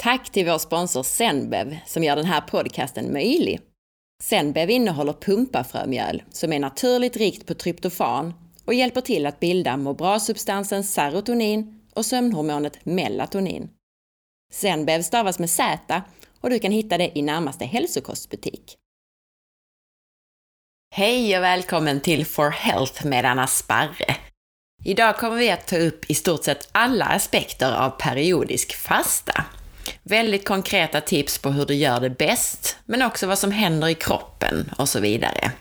Tack 0.00 0.30
till 0.30 0.46
vår 0.46 0.58
sponsor 0.58 1.02
Zenbev 1.02 1.78
som 1.86 2.04
gör 2.04 2.16
den 2.16 2.24
här 2.24 2.40
podcasten 2.40 3.12
möjlig. 3.12 3.60
Zenbev 4.22 4.70
innehåller 4.70 5.12
pumpafrömjöl 5.12 6.22
som 6.30 6.52
är 6.52 6.58
naturligt 6.58 7.16
rikt 7.16 7.46
på 7.46 7.54
tryptofan 7.54 8.34
och 8.64 8.74
hjälper 8.74 9.00
till 9.00 9.26
att 9.26 9.40
bilda 9.40 9.76
må 9.76 9.94
bra-substansen 9.94 10.84
serotonin 10.84 11.80
och 11.94 12.06
sömnhormonet 12.06 12.84
melatonin. 12.84 13.70
Zenbev 14.52 15.02
stavas 15.02 15.38
med 15.38 15.50
Z 15.50 16.02
och 16.40 16.50
du 16.50 16.58
kan 16.58 16.72
hitta 16.72 16.98
det 16.98 17.18
i 17.18 17.22
närmaste 17.22 17.64
hälsokostbutik. 17.64 18.76
Hej 20.94 21.36
och 21.36 21.42
välkommen 21.42 22.00
till 22.00 22.26
For 22.26 22.50
Health 22.50 23.06
med 23.06 23.24
Anna 23.24 23.46
Sparre. 23.46 24.16
Idag 24.84 25.16
kommer 25.16 25.36
vi 25.36 25.50
att 25.50 25.66
ta 25.66 25.76
upp 25.76 26.10
i 26.10 26.14
stort 26.14 26.44
sett 26.44 26.68
alla 26.72 27.04
aspekter 27.04 27.72
av 27.72 27.90
periodisk 27.90 28.76
fasta. 28.76 29.44
Väldigt 30.02 30.44
konkreta 30.44 31.00
tips 31.00 31.38
på 31.38 31.50
hur 31.50 31.66
du 31.66 31.74
gör 31.74 32.00
det 32.00 32.10
bäst, 32.10 32.76
men 32.84 33.02
också 33.02 33.26
vad 33.26 33.38
som 33.38 33.52
händer 33.52 33.88
i 33.88 33.94
kroppen 33.94 34.74
och 34.78 34.88
så 34.88 35.00
vidare. 35.00 35.52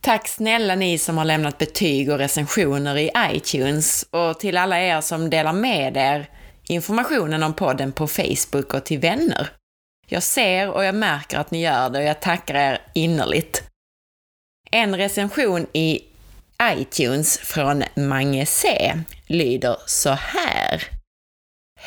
Tack 0.00 0.28
snälla 0.28 0.74
ni 0.74 0.98
som 0.98 1.18
har 1.18 1.24
lämnat 1.24 1.58
betyg 1.58 2.10
och 2.10 2.18
recensioner 2.18 2.96
i 2.96 3.10
iTunes 3.32 4.06
och 4.10 4.40
till 4.40 4.56
alla 4.56 4.80
er 4.80 5.00
som 5.00 5.30
delar 5.30 5.52
med 5.52 5.96
er 5.96 6.30
informationen 6.68 7.42
om 7.42 7.54
podden 7.54 7.92
på 7.92 8.06
Facebook 8.06 8.74
och 8.74 8.84
till 8.84 8.98
vänner. 8.98 9.48
Jag 10.06 10.22
ser 10.22 10.70
och 10.70 10.84
jag 10.84 10.94
märker 10.94 11.38
att 11.38 11.50
ni 11.50 11.62
gör 11.62 11.90
det 11.90 11.98
och 11.98 12.04
jag 12.04 12.20
tackar 12.20 12.54
er 12.54 12.82
innerligt. 12.94 13.62
En 14.70 14.96
recension 14.96 15.66
i 15.72 16.04
iTunes 16.62 17.38
från 17.38 17.84
Mange 17.96 18.46
C 18.46 18.94
lyder 19.26 19.76
så 19.86 20.10
här. 20.10 20.97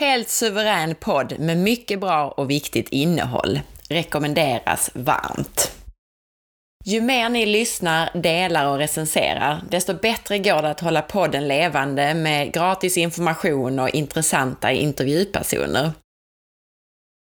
Helt 0.01 0.29
suverän 0.29 0.95
podd 0.95 1.39
med 1.39 1.57
mycket 1.57 1.99
bra 1.99 2.27
och 2.27 2.49
viktigt 2.49 2.89
innehåll. 2.89 3.59
Rekommenderas 3.89 4.91
varmt. 4.93 5.71
Ju 6.85 7.01
mer 7.01 7.29
ni 7.29 7.45
lyssnar, 7.45 8.09
delar 8.21 8.67
och 8.67 8.77
recenserar, 8.77 9.61
desto 9.69 9.93
bättre 9.93 10.37
går 10.37 10.61
det 10.61 10.69
att 10.69 10.79
hålla 10.79 11.01
podden 11.01 11.47
levande 11.47 12.13
med 12.13 12.53
gratis 12.53 12.97
information 12.97 13.79
och 13.79 13.89
intressanta 13.89 14.71
intervjupersoner. 14.71 15.91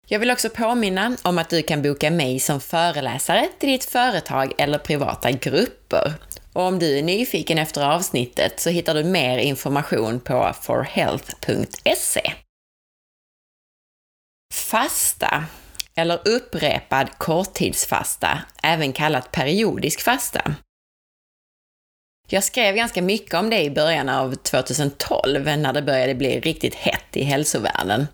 Jag 0.08 0.20
vill 0.20 0.32
också 0.32 0.50
påminna 0.50 1.18
om 1.24 1.38
att 1.38 1.50
du 1.50 1.62
kan 1.62 1.82
boka 1.82 2.12
mig 2.12 2.40
som 2.40 2.62
föreläsare 2.62 3.48
till 3.60 3.70
ditt 3.70 3.86
företag 3.86 4.54
eller 4.58 4.78
privata 4.78 5.32
grupper. 5.32 6.14
Och 6.54 6.64
om 6.64 6.80
du 6.80 6.98
är 6.98 7.04
nyfiken 7.04 7.58
efter 7.58 7.94
avsnittet 7.94 8.60
så 8.60 8.70
hittar 8.70 8.94
du 8.94 9.04
mer 9.04 9.38
information 9.38 10.20
på 10.20 10.54
forhealth.se. 10.62 12.34
Fasta, 14.54 15.46
eller 15.96 16.28
upprepad 16.28 17.18
korttidsfasta, 17.18 18.40
även 18.64 18.94
kallat 18.94 19.32
periodisk 19.32 20.02
fasta. 20.02 20.56
Jag 22.28 22.44
skrev 22.44 22.76
ganska 22.76 23.02
mycket 23.02 23.34
om 23.34 23.50
det 23.50 23.64
i 23.64 23.72
början 23.72 24.10
av 24.10 24.36
2012 24.36 25.58
när 25.58 25.74
det 25.74 25.82
började 25.82 26.16
bli 26.16 26.40
riktigt 26.40 26.76
hett 26.76 27.18
i 27.18 27.24
hälsovärlden. 27.24 28.08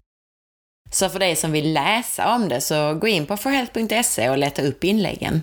Så 0.91 1.09
för 1.09 1.19
dig 1.19 1.35
som 1.35 1.51
vill 1.51 1.73
läsa 1.73 2.35
om 2.35 2.49
det 2.49 2.61
så 2.61 2.93
gå 2.93 3.07
in 3.07 3.25
på 3.25 3.37
forhealth.se 3.37 4.29
och 4.29 4.37
leta 4.37 4.61
upp 4.61 4.83
inläggen. 4.83 5.41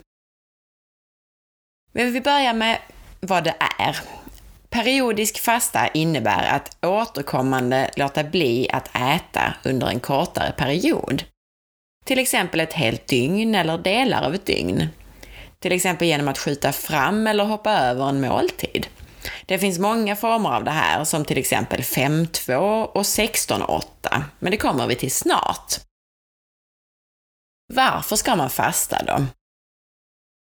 Men 1.92 2.12
vi 2.12 2.20
börjar 2.20 2.54
med 2.54 2.78
vad 3.20 3.44
det 3.44 3.56
är. 3.78 4.21
Periodisk 4.72 5.38
fasta 5.38 5.88
innebär 5.88 6.56
att 6.56 6.76
återkommande 6.84 7.90
låta 7.96 8.24
bli 8.24 8.70
att 8.72 8.88
äta 8.96 9.54
under 9.64 9.86
en 9.86 10.00
kortare 10.00 10.52
period. 10.52 11.24
Till 12.04 12.18
exempel 12.18 12.60
ett 12.60 12.72
helt 12.72 13.06
dygn 13.06 13.54
eller 13.54 13.78
delar 13.78 14.22
av 14.22 14.34
ett 14.34 14.46
dygn. 14.46 14.88
Till 15.58 15.72
exempel 15.72 16.08
genom 16.08 16.28
att 16.28 16.38
skjuta 16.38 16.72
fram 16.72 17.26
eller 17.26 17.44
hoppa 17.44 17.72
över 17.72 18.08
en 18.08 18.20
måltid. 18.20 18.86
Det 19.46 19.58
finns 19.58 19.78
många 19.78 20.16
former 20.16 20.50
av 20.50 20.64
det 20.64 20.70
här, 20.70 21.04
som 21.04 21.24
till 21.24 21.38
exempel 21.38 21.80
5-2 21.80 22.82
och 22.84 23.02
16-8, 23.02 23.84
men 24.38 24.50
det 24.50 24.56
kommer 24.56 24.86
vi 24.86 24.94
till 24.94 25.12
snart. 25.12 25.74
Varför 27.74 28.16
ska 28.16 28.36
man 28.36 28.50
fasta 28.50 29.02
då? 29.06 29.26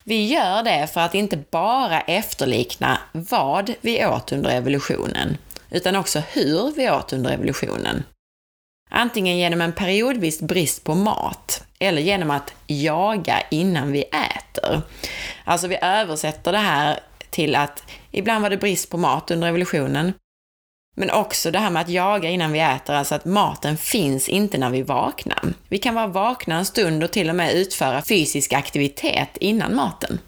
Vi 0.03 0.28
gör 0.28 0.64
det 0.64 0.88
för 0.94 1.02
att 1.02 1.16
inte 1.16 1.38
bara 1.38 2.02
efterlikna 2.02 3.00
vad 3.12 3.74
vi 3.81 4.06
åt 4.06 4.31
under 4.31 4.50
evolutionen, 4.50 5.38
utan 5.69 5.96
också 5.96 6.19
hur 6.19 6.72
vi 6.75 6.90
åt 6.90 7.14
under 7.14 7.31
evolutionen. 7.31 8.03
Antingen 8.90 9.38
genom 9.38 9.62
en 9.62 9.74
periodvis 9.74 10.42
brist 10.42 10.84
på 10.84 10.96
mat, 10.96 11.63
eller 11.80 12.02
genom 12.02 12.31
att 12.31 12.53
jaga 12.68 13.42
innan 13.52 13.92
vi 13.92 14.03
äter. 14.03 14.81
Alltså 15.44 15.68
vi 15.68 15.78
översätter 15.81 16.52
det 16.52 16.58
här 16.58 17.00
till 17.30 17.56
att 17.56 17.84
ibland 18.12 18.42
var 18.42 18.50
det 18.50 18.58
brist 18.58 18.90
på 18.90 18.97
mat 18.97 19.31
under 19.31 19.47
evolutionen, 19.47 20.13
men 20.96 21.09
också 21.09 21.52
det 21.52 21.59
här 21.59 21.70
med 21.70 21.81
att 21.81 21.90
jaga 21.90 22.30
innan 22.30 22.52
vi 22.52 22.59
äter, 22.59 22.94
alltså 22.94 23.16
att 23.16 23.26
maten 23.26 23.78
finns 23.78 24.30
inte 24.30 24.58
när 24.58 24.70
vi 24.70 24.81
vaknar. 24.81 25.54
Vi 25.68 25.78
kan 25.78 25.96
vara 25.96 26.08
vakna 26.08 26.58
en 26.58 26.66
stund 26.66 27.04
och 27.04 27.12
till 27.12 27.30
och 27.30 27.36
med 27.36 27.54
utföra 27.54 28.02
fysisk 28.02 28.54
aktivitet 28.54 29.38
innan 29.38 29.76
maten. 29.76 30.20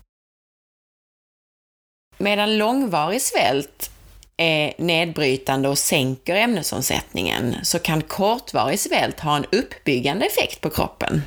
Medan 2.18 2.58
långvarig 2.58 3.22
svält 3.22 3.92
är 4.38 4.74
nedbrytande 4.78 5.70
och 5.70 5.78
sänker 5.78 6.36
ämnesomsättningen, 6.36 7.56
så 7.64 7.80
kan 7.80 8.02
kortvarig 8.02 8.80
svält 8.80 9.20
ha 9.20 9.36
en 9.36 9.46
uppbyggande 9.52 10.26
effekt 10.26 10.62
på 10.62 10.70
kroppen. 10.70 11.22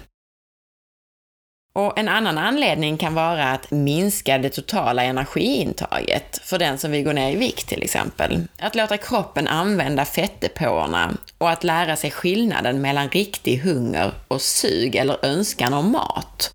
Och 1.78 1.98
en 1.98 2.08
annan 2.08 2.38
anledning 2.38 2.98
kan 2.98 3.14
vara 3.14 3.44
att 3.44 3.70
minska 3.70 4.38
det 4.38 4.50
totala 4.50 5.02
energiintaget 5.02 6.40
för 6.44 6.58
den 6.58 6.78
som 6.78 6.90
vill 6.90 7.04
gå 7.04 7.12
ner 7.12 7.32
i 7.32 7.36
vikt 7.36 7.68
till 7.68 7.82
exempel. 7.82 8.46
Att 8.58 8.74
låta 8.74 8.96
kroppen 8.96 9.48
använda 9.48 10.04
fettdepåerna 10.04 11.16
och 11.38 11.50
att 11.50 11.64
lära 11.64 11.96
sig 11.96 12.10
skillnaden 12.10 12.80
mellan 12.80 13.08
riktig 13.08 13.58
hunger 13.58 14.12
och 14.28 14.42
sug 14.42 14.96
eller 14.96 15.24
önskan 15.24 15.74
om 15.74 15.92
mat. 15.92 16.52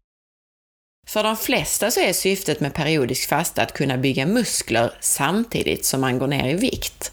För 1.07 1.23
de 1.23 1.37
flesta 1.37 1.91
så 1.91 1.99
är 1.99 2.13
syftet 2.13 2.59
med 2.59 2.73
periodisk 2.73 3.29
fasta 3.29 3.61
att 3.61 3.73
kunna 3.73 3.97
bygga 3.97 4.25
muskler 4.25 4.93
samtidigt 4.99 5.85
som 5.85 6.01
man 6.01 6.19
går 6.19 6.27
ner 6.27 6.49
i 6.49 6.53
vikt. 6.53 7.11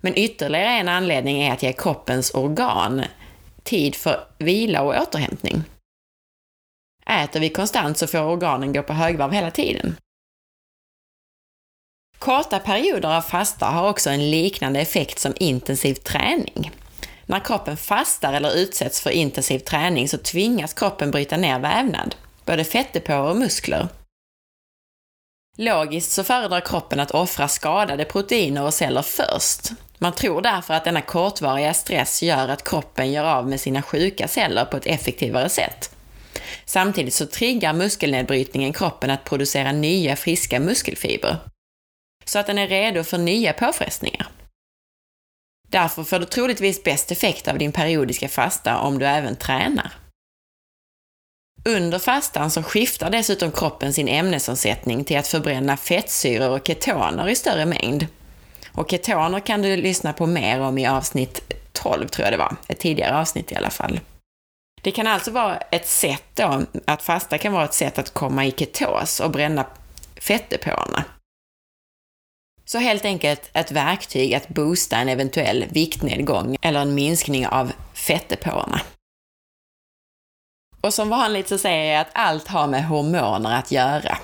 Men 0.00 0.18
ytterligare 0.18 0.70
en 0.70 0.88
anledning 0.88 1.42
är 1.42 1.52
att 1.52 1.62
ge 1.62 1.72
kroppens 1.72 2.34
organ 2.34 3.04
tid 3.62 3.94
för 3.94 4.24
vila 4.38 4.82
och 4.82 4.94
återhämtning. 5.02 5.64
Äter 7.06 7.40
vi 7.40 7.48
konstant 7.48 7.98
så 7.98 8.06
får 8.06 8.18
organen 8.18 8.72
gå 8.72 8.82
på 8.82 8.92
högvarv 8.92 9.32
hela 9.32 9.50
tiden. 9.50 9.96
Korta 12.18 12.58
perioder 12.58 13.16
av 13.16 13.22
fasta 13.22 13.66
har 13.66 13.88
också 13.88 14.10
en 14.10 14.30
liknande 14.30 14.80
effekt 14.80 15.18
som 15.18 15.34
intensiv 15.36 15.94
träning. 15.94 16.70
När 17.26 17.40
kroppen 17.40 17.76
fastar 17.76 18.32
eller 18.32 18.56
utsätts 18.56 19.00
för 19.00 19.10
intensiv 19.10 19.58
träning 19.58 20.08
så 20.08 20.18
tvingas 20.18 20.74
kroppen 20.74 21.10
bryta 21.10 21.36
ner 21.36 21.58
vävnad, 21.58 22.14
både 22.44 22.64
fettdepåer 22.64 23.30
och 23.30 23.36
muskler. 23.36 23.88
Logiskt 25.58 26.12
så 26.12 26.24
föredrar 26.24 26.60
kroppen 26.60 27.00
att 27.00 27.10
offra 27.10 27.48
skadade 27.48 28.04
proteiner 28.04 28.62
och 28.62 28.74
celler 28.74 29.02
först. 29.02 29.70
Man 29.98 30.12
tror 30.12 30.42
därför 30.42 30.74
att 30.74 30.84
denna 30.84 31.00
kortvariga 31.00 31.74
stress 31.74 32.22
gör 32.22 32.48
att 32.48 32.68
kroppen 32.68 33.12
gör 33.12 33.24
av 33.24 33.48
med 33.48 33.60
sina 33.60 33.82
sjuka 33.82 34.28
celler 34.28 34.64
på 34.64 34.76
ett 34.76 34.86
effektivare 34.86 35.48
sätt. 35.48 35.91
Samtidigt 36.64 37.14
så 37.14 37.26
triggar 37.26 37.72
muskelnedbrytningen 37.72 38.72
kroppen 38.72 39.10
att 39.10 39.24
producera 39.24 39.72
nya 39.72 40.16
friska 40.16 40.60
muskelfibrer, 40.60 41.36
så 42.24 42.38
att 42.38 42.46
den 42.46 42.58
är 42.58 42.68
redo 42.68 43.04
för 43.04 43.18
nya 43.18 43.52
påfrestningar. 43.52 44.28
Därför 45.68 46.04
får 46.04 46.18
du 46.18 46.24
troligtvis 46.24 46.84
bäst 46.84 47.10
effekt 47.10 47.48
av 47.48 47.58
din 47.58 47.72
periodiska 47.72 48.28
fasta 48.28 48.78
om 48.78 48.98
du 48.98 49.06
även 49.06 49.36
tränar. 49.36 49.92
Under 51.64 51.98
fastan 51.98 52.50
så 52.50 52.62
skiftar 52.62 53.10
dessutom 53.10 53.52
kroppen 53.52 53.92
sin 53.92 54.08
ämnesomsättning 54.08 55.04
till 55.04 55.18
att 55.18 55.28
förbränna 55.28 55.76
fettsyror 55.76 56.50
och 56.50 56.66
ketoner 56.66 57.28
i 57.28 57.34
större 57.34 57.66
mängd. 57.66 58.06
Och 58.72 58.90
ketoner 58.90 59.40
kan 59.40 59.62
du 59.62 59.76
lyssna 59.76 60.12
på 60.12 60.26
mer 60.26 60.60
om 60.60 60.78
i 60.78 60.86
avsnitt 60.86 61.52
12, 61.72 62.08
tror 62.08 62.24
jag 62.24 62.32
det 62.32 62.38
var. 62.38 62.56
Ett 62.68 62.78
tidigare 62.78 63.18
avsnitt 63.18 63.52
i 63.52 63.54
alla 63.54 63.70
fall. 63.70 64.00
Det 64.82 64.90
kan 64.90 65.06
alltså 65.06 65.30
vara 65.30 65.56
ett 65.56 65.88
sätt 65.88 66.24
då, 66.34 66.66
att 66.84 67.02
fasta 67.02 67.38
kan 67.38 67.52
vara 67.52 67.64
ett 67.64 67.74
sätt 67.74 67.98
att 67.98 68.14
komma 68.14 68.46
i 68.46 68.50
ketos 68.50 69.20
och 69.20 69.30
bränna 69.30 69.66
fettdepåerna. 70.20 71.04
Så 72.64 72.78
helt 72.78 73.04
enkelt 73.04 73.50
ett 73.52 73.72
verktyg 73.72 74.34
att 74.34 74.48
boosta 74.48 74.96
en 74.96 75.08
eventuell 75.08 75.64
viktnedgång 75.70 76.56
eller 76.62 76.80
en 76.80 76.94
minskning 76.94 77.46
av 77.46 77.72
fettdepåerna. 77.94 78.80
Och 80.80 80.94
som 80.94 81.08
vanligt 81.08 81.48
så 81.48 81.58
säger 81.58 81.92
jag 81.92 82.00
att 82.00 82.10
allt 82.12 82.48
har 82.48 82.66
med 82.66 82.86
hormoner 82.86 83.58
att 83.58 83.72
göra. 83.72 84.18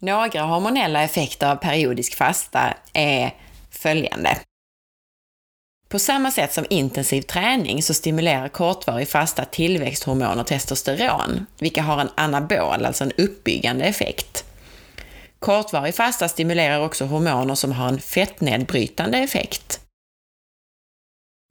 Några 0.00 0.42
hormonella 0.42 1.02
effekter 1.02 1.50
av 1.50 1.56
periodisk 1.56 2.14
fasta 2.16 2.74
är 2.92 3.34
följande. 3.70 4.38
På 5.88 5.98
samma 5.98 6.30
sätt 6.30 6.52
som 6.52 6.66
intensiv 6.70 7.22
träning 7.22 7.82
så 7.82 7.94
stimulerar 7.94 8.48
kortvarig 8.48 9.08
fasta 9.08 9.44
tillväxthormoner 9.44 10.44
testosteron, 10.44 11.46
vilka 11.58 11.82
har 11.82 12.00
en 12.00 12.10
anabol, 12.14 12.84
alltså 12.84 13.04
en 13.04 13.12
uppbyggande 13.12 13.84
effekt. 13.84 14.44
Kortvarig 15.38 15.94
fasta 15.94 16.28
stimulerar 16.28 16.84
också 16.84 17.04
hormoner 17.04 17.54
som 17.54 17.72
har 17.72 17.88
en 17.88 18.00
fettnedbrytande 18.00 19.18
effekt. 19.18 19.80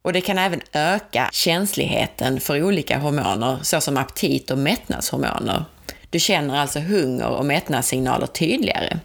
Och 0.04 0.12
det 0.12 0.20
kan 0.20 0.38
även 0.38 0.60
öka 0.72 1.30
känsligheten 1.32 2.40
för 2.40 2.62
olika 2.62 2.98
hormoner, 2.98 3.58
såsom 3.62 3.96
aptit 3.96 4.50
och 4.50 4.58
mättnadshormoner. 4.58 5.64
Du 6.10 6.18
känner 6.18 6.58
alltså 6.58 6.80
hunger 6.80 7.28
och 7.28 7.46
mättnadssignaler 7.46 8.26
tydligare. 8.26 8.98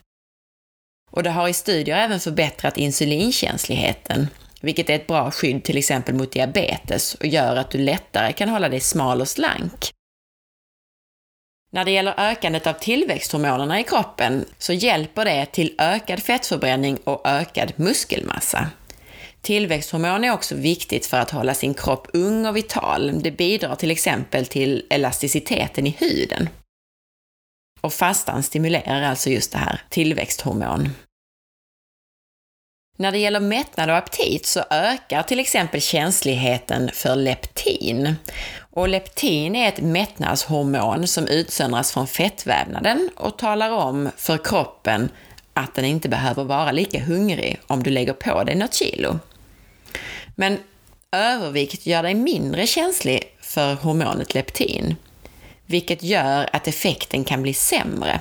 Och 1.11 1.23
det 1.23 1.29
har 1.29 1.47
i 1.47 1.53
studier 1.53 1.97
även 1.97 2.19
förbättrat 2.19 2.77
insulinkänsligheten, 2.77 4.27
vilket 4.63 4.89
är 4.89 4.95
ett 4.95 5.07
bra 5.07 5.31
skydd 5.31 5.63
till 5.63 5.77
exempel 5.77 6.15
mot 6.15 6.31
diabetes 6.31 7.15
och 7.15 7.25
gör 7.25 7.55
att 7.55 7.71
du 7.71 7.77
lättare 7.77 8.33
kan 8.33 8.49
hålla 8.49 8.69
dig 8.69 8.79
smal 8.79 9.21
och 9.21 9.27
slank. 9.27 9.91
När 11.71 11.85
det 11.85 11.91
gäller 11.91 12.13
ökandet 12.17 12.67
av 12.67 12.73
tillväxthormonerna 12.73 13.79
i 13.79 13.83
kroppen 13.83 14.45
så 14.57 14.73
hjälper 14.73 15.25
det 15.25 15.45
till 15.45 15.75
ökad 15.77 16.23
fettförbränning 16.23 16.97
och 16.97 17.27
ökad 17.27 17.73
muskelmassa. 17.75 18.67
Tillväxthormon 19.41 20.23
är 20.23 20.33
också 20.33 20.55
viktigt 20.55 21.05
för 21.05 21.17
att 21.17 21.31
hålla 21.31 21.53
sin 21.53 21.73
kropp 21.73 22.07
ung 22.13 22.45
och 22.45 22.55
vital. 22.55 23.19
Det 23.23 23.31
bidrar 23.31 23.75
till 23.75 23.91
exempel 23.91 24.45
till 24.45 24.85
elasticiteten 24.89 25.87
i 25.87 25.95
huden. 25.99 26.49
Och 27.81 27.93
fastan 27.93 28.43
stimulerar 28.43 29.01
alltså 29.01 29.29
just 29.29 29.51
det 29.51 29.57
här, 29.57 29.81
tillväxthormon. 29.89 30.89
När 32.97 33.11
det 33.11 33.17
gäller 33.17 33.39
mättnad 33.39 33.89
och 33.89 33.97
aptit 33.97 34.45
så 34.45 34.63
ökar 34.69 35.23
till 35.23 35.39
exempel 35.39 35.81
känsligheten 35.81 36.89
för 36.93 37.15
leptin. 37.15 38.15
Och 38.71 38.87
leptin 38.87 39.55
är 39.55 39.67
ett 39.67 39.81
mättnadshormon 39.81 41.07
som 41.07 41.27
utsöndras 41.27 41.91
från 41.91 42.07
fettvävnaden 42.07 43.09
och 43.15 43.37
talar 43.37 43.71
om 43.71 44.09
för 44.17 44.37
kroppen 44.37 45.09
att 45.53 45.75
den 45.75 45.85
inte 45.85 46.09
behöver 46.09 46.43
vara 46.43 46.71
lika 46.71 46.99
hungrig 47.03 47.59
om 47.67 47.83
du 47.83 47.89
lägger 47.89 48.13
på 48.13 48.43
dig 48.43 48.55
något 48.55 48.73
kilo. 48.73 49.19
Men 50.35 50.59
övervikt 51.11 51.85
gör 51.85 52.03
dig 52.03 52.13
mindre 52.13 52.67
känslig 52.67 53.23
för 53.41 53.73
hormonet 53.73 54.33
leptin, 54.33 54.95
vilket 55.65 56.03
gör 56.03 56.49
att 56.53 56.67
effekten 56.67 57.23
kan 57.23 57.41
bli 57.41 57.53
sämre. 57.53 58.19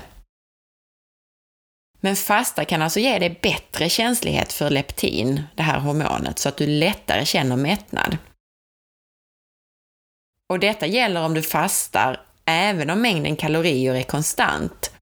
Men 2.05 2.17
fasta 2.17 2.65
kan 2.65 2.83
alltså 2.83 3.01
ge 3.01 3.19
dig 3.19 3.39
bättre 3.43 3.89
känslighet 3.89 4.53
för 4.53 4.71
leptin, 4.71 5.43
det 5.55 5.63
här 5.63 5.79
hormonet, 5.79 6.39
så 6.39 6.49
att 6.49 6.57
du 6.57 6.67
lättare 6.67 7.25
känner 7.25 7.57
mättnad. 7.57 8.17
Och 10.49 10.59
detta 10.59 10.87
gäller 10.87 11.25
om 11.25 11.35
du 11.35 11.43
fastar 11.43 12.21
även 12.45 12.91
om 12.91 13.03
mängden 13.03 13.37
kalorier 13.37 13.95
är 13.95 14.03
konstant. 14.03 14.93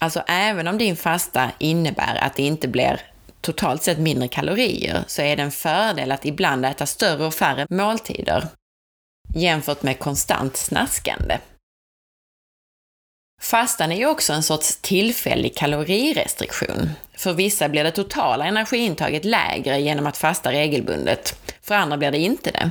Alltså 0.00 0.24
även 0.26 0.68
om 0.68 0.78
din 0.78 0.96
fasta 0.96 1.50
innebär 1.58 2.16
att 2.16 2.36
det 2.36 2.42
inte 2.42 2.68
blir 2.68 3.00
totalt 3.40 3.82
sett 3.82 3.98
mindre 3.98 4.28
kalorier 4.28 5.04
så 5.06 5.22
är 5.22 5.36
det 5.36 5.42
en 5.42 5.50
fördel 5.50 6.12
att 6.12 6.26
ibland 6.26 6.66
äta 6.66 6.86
större 6.86 7.26
och 7.26 7.34
färre 7.34 7.66
måltider 7.70 8.48
jämfört 9.34 9.82
med 9.82 9.98
konstant 9.98 10.56
snaskande. 10.56 11.38
Fastan 13.42 13.92
är 13.92 13.96
ju 13.96 14.06
också 14.06 14.32
en 14.32 14.42
sorts 14.42 14.76
tillfällig 14.76 15.56
kalorirestriktion. 15.56 16.90
För 17.16 17.32
vissa 17.32 17.68
blir 17.68 17.84
det 17.84 17.90
totala 17.90 18.46
energiintaget 18.46 19.24
lägre 19.24 19.80
genom 19.80 20.06
att 20.06 20.16
fasta 20.16 20.52
regelbundet, 20.52 21.54
för 21.62 21.74
andra 21.74 21.96
blir 21.96 22.10
det 22.10 22.18
inte 22.18 22.50
det. 22.50 22.70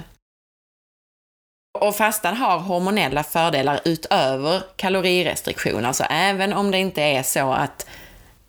Och 1.79 1.95
fastan 1.95 2.38
har 2.38 2.59
hormonella 2.59 3.23
fördelar 3.23 3.79
utöver 3.85 4.63
kalorirestriktion, 4.75 5.85
alltså 5.85 6.03
även 6.09 6.53
om 6.53 6.71
det 6.71 6.77
inte 6.77 7.01
är 7.01 7.23
så 7.23 7.51
att, 7.53 7.85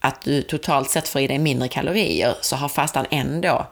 att 0.00 0.22
du 0.22 0.42
totalt 0.42 0.90
sett 0.90 1.08
får 1.08 1.20
i 1.20 1.26
dig 1.26 1.38
mindre 1.38 1.69
kalorier, 1.69 2.34
så 2.40 2.56
har 2.56 2.69
fastan 2.69 3.06
ändå 3.10 3.66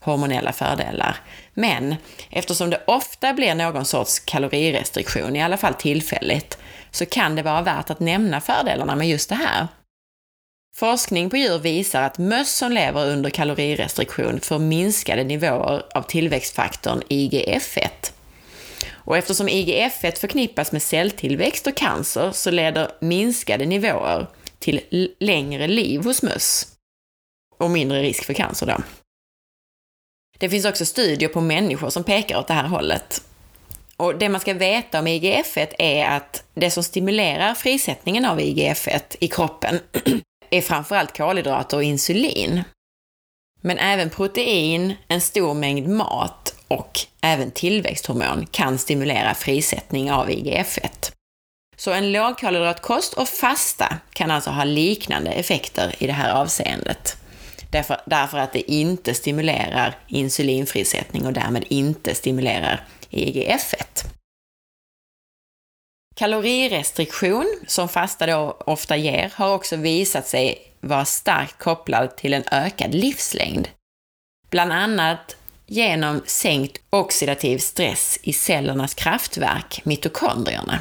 hormonella 0.00 0.52
fördelar. 0.52 1.16
Men 1.54 1.94
eftersom 2.30 2.70
det 2.70 2.82
ofta 2.86 3.32
blir 3.32 3.54
någon 3.54 3.84
sorts 3.84 4.18
kalorirestriktion, 4.18 5.36
i 5.36 5.42
alla 5.42 5.56
fall 5.56 5.74
tillfälligt, 5.74 6.58
så 6.92 7.06
kan 7.06 7.36
det 7.36 7.42
vara 7.42 7.62
värt 7.62 7.90
att 7.90 8.00
nämna 8.00 8.40
fördelarna 8.40 8.96
med 8.96 9.08
just 9.08 9.28
det 9.28 9.34
här. 9.34 9.68
Forskning 10.76 11.30
på 11.30 11.36
djur 11.36 11.58
visar 11.58 12.02
att 12.02 12.18
möss 12.18 12.52
som 12.52 12.72
lever 12.72 13.06
under 13.06 13.30
kalorirestriktion 13.30 14.40
får 14.40 14.58
minskade 14.58 15.24
nivåer 15.24 15.82
av 15.94 16.02
tillväxtfaktorn 16.02 17.02
IGF-1. 17.08 18.12
Och 19.04 19.16
eftersom 19.16 19.48
IGF-1 19.48 20.18
förknippas 20.18 20.72
med 20.72 20.82
celltillväxt 20.82 21.66
och 21.66 21.76
cancer 21.76 22.32
så 22.32 22.50
leder 22.50 22.90
minskade 23.00 23.66
nivåer 23.66 24.26
till 24.58 24.80
längre 25.20 25.66
liv 25.66 26.04
hos 26.04 26.22
möss 26.22 26.68
och 27.58 27.70
mindre 27.70 28.02
risk 28.02 28.24
för 28.24 28.34
cancer 28.34 28.66
då. 28.66 28.76
Det 30.38 30.48
finns 30.48 30.64
också 30.64 30.86
studier 30.86 31.28
på 31.28 31.40
människor 31.40 31.90
som 31.90 32.04
pekar 32.04 32.38
åt 32.38 32.46
det 32.46 32.54
här 32.54 32.68
hållet. 32.68 33.22
Och 33.96 34.18
det 34.18 34.28
man 34.28 34.40
ska 34.40 34.54
veta 34.54 34.98
om 34.98 35.06
IGF-1 35.06 35.74
är 35.78 36.06
att 36.06 36.44
det 36.54 36.70
som 36.70 36.82
stimulerar 36.82 37.54
frisättningen 37.54 38.24
av 38.24 38.40
IGF-1 38.40 39.16
i 39.20 39.28
kroppen 39.28 39.80
är 40.50 40.60
framförallt 40.60 41.16
kolhydrater 41.16 41.76
och 41.76 41.82
insulin. 41.82 42.62
Men 43.60 43.78
även 43.78 44.10
protein, 44.10 44.94
en 45.08 45.20
stor 45.20 45.54
mängd 45.54 45.88
mat 45.88 46.54
och 46.68 47.00
även 47.20 47.50
tillväxthormon 47.50 48.46
kan 48.50 48.78
stimulera 48.78 49.34
frisättning 49.34 50.12
av 50.12 50.30
IGF-1. 50.30 51.12
Så 51.76 51.90
en 51.90 52.12
lågkolhydratkost 52.12 53.14
och 53.14 53.28
fasta 53.28 53.98
kan 54.12 54.30
alltså 54.30 54.50
ha 54.50 54.64
liknande 54.64 55.30
effekter 55.30 55.94
i 55.98 56.06
det 56.06 56.12
här 56.12 56.32
avseendet. 56.32 57.16
Därför, 57.70 58.00
därför 58.06 58.38
att 58.38 58.52
det 58.52 58.72
inte 58.72 59.14
stimulerar 59.14 59.96
insulinfrisättning 60.08 61.26
och 61.26 61.32
därmed 61.32 61.64
inte 61.68 62.14
stimulerar 62.14 62.84
IGF-1. 63.12 64.04
Kalorirestriktion, 66.14 67.60
som 67.66 67.88
fasta 67.88 68.26
då 68.26 68.56
ofta 68.66 68.96
ger, 68.96 69.32
har 69.34 69.54
också 69.54 69.76
visat 69.76 70.26
sig 70.26 70.72
vara 70.80 71.04
starkt 71.04 71.58
kopplad 71.58 72.16
till 72.16 72.34
en 72.34 72.44
ökad 72.50 72.94
livslängd. 72.94 73.68
Bland 74.50 74.72
annat 74.72 75.36
genom 75.66 76.22
sänkt 76.26 76.82
oxidativ 76.90 77.58
stress 77.58 78.18
i 78.22 78.32
cellernas 78.32 78.94
kraftverk, 78.94 79.80
mitokondrierna. 79.84 80.78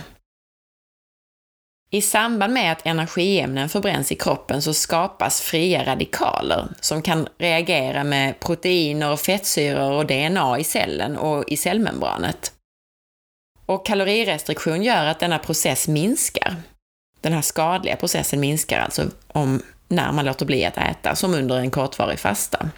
I 1.94 2.02
samband 2.02 2.54
med 2.54 2.72
att 2.72 2.86
energiämnen 2.86 3.70
förbränns 3.70 4.12
i 4.12 4.16
kroppen 4.16 4.62
så 4.62 4.74
skapas 4.74 5.42
fria 5.42 5.86
radikaler 5.86 6.68
som 6.82 7.02
kan 7.02 7.28
reagera 7.38 8.04
med 8.04 8.40
proteiner, 8.40 9.16
fettsyror 9.16 9.92
och 9.92 10.06
DNA 10.06 10.60
i 10.60 10.64
cellen 10.64 11.18
och 11.18 11.44
i 11.48 11.58
cellmembranet. 11.58 12.54
Och 13.66 13.86
kalorirestriktion 13.86 14.84
gör 14.84 15.06
att 15.06 15.20
denna 15.20 15.40
process 15.40 15.88
minskar. 15.88 16.56
Den 17.22 17.34
här 17.34 17.42
skadliga 17.42 17.96
processen 17.96 18.40
minskar 18.40 18.80
alltså 18.80 19.06
om, 19.28 19.62
när 19.88 20.12
man 20.12 20.26
låter 20.26 20.46
bli 20.46 20.66
att 20.66 20.78
äta, 20.78 21.16
som 21.16 21.34
under 21.34 21.60
en 21.60 21.72
kortvarig 21.72 22.20
fasta. 22.20 22.70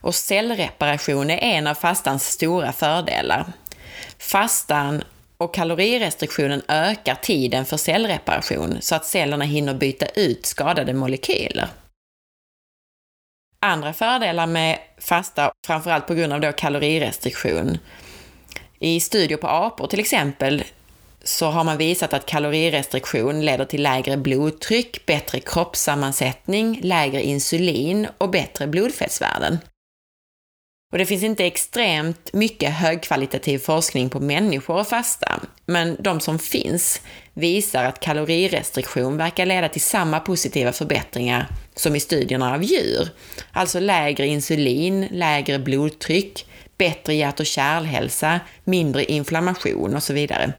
Och 0.00 0.14
cellreparation 0.14 1.30
är 1.30 1.38
en 1.38 1.66
av 1.66 1.74
fastans 1.74 2.28
stora 2.28 2.72
fördelar. 2.72 3.52
Fastan 4.18 5.02
och 5.42 5.54
kalorirestriktionen 5.54 6.62
ökar 6.68 7.14
tiden 7.14 7.64
för 7.64 7.76
cellreparation 7.76 8.76
så 8.80 8.94
att 8.94 9.04
cellerna 9.04 9.44
hinner 9.44 9.74
byta 9.74 10.06
ut 10.06 10.46
skadade 10.46 10.94
molekyler. 10.94 11.68
Andra 13.60 13.92
fördelar 13.92 14.46
med 14.46 14.78
fasta, 14.98 15.52
framförallt 15.66 16.06
på 16.06 16.14
grund 16.14 16.32
av 16.32 16.40
då 16.40 16.52
kalorirestriktion. 16.52 17.78
I 18.78 19.00
studier 19.00 19.38
på 19.38 19.48
apor 19.48 19.86
till 19.86 20.00
exempel 20.00 20.64
så 21.24 21.46
har 21.46 21.64
man 21.64 21.76
visat 21.78 22.12
att 22.12 22.26
kalorirestriktion 22.26 23.44
leder 23.44 23.64
till 23.64 23.82
lägre 23.82 24.16
blodtryck, 24.16 25.06
bättre 25.06 25.40
kroppssammansättning, 25.40 26.80
lägre 26.82 27.22
insulin 27.22 28.08
och 28.18 28.30
bättre 28.30 28.66
blodfettsvärden. 28.66 29.58
Och 30.92 30.98
det 30.98 31.06
finns 31.06 31.22
inte 31.22 31.46
extremt 31.46 32.32
mycket 32.32 32.72
högkvalitativ 32.72 33.58
forskning 33.58 34.10
på 34.10 34.20
människor 34.20 34.80
och 34.80 34.86
fasta, 34.86 35.40
men 35.66 35.96
de 36.00 36.20
som 36.20 36.38
finns 36.38 37.00
visar 37.34 37.84
att 37.84 38.00
kalorirestriktion 38.00 39.16
verkar 39.16 39.46
leda 39.46 39.68
till 39.68 39.80
samma 39.80 40.20
positiva 40.20 40.72
förbättringar 40.72 41.46
som 41.74 41.96
i 41.96 42.00
studierna 42.00 42.54
av 42.54 42.62
djur. 42.62 43.08
Alltså 43.52 43.80
lägre 43.80 44.26
insulin, 44.26 45.08
lägre 45.10 45.58
blodtryck, 45.58 46.46
bättre 46.78 47.14
hjärt 47.14 47.40
och 47.40 47.46
kärlhälsa, 47.46 48.40
mindre 48.64 49.04
inflammation 49.04 49.94
och 49.96 50.02
så 50.02 50.12
vidare. 50.12 50.52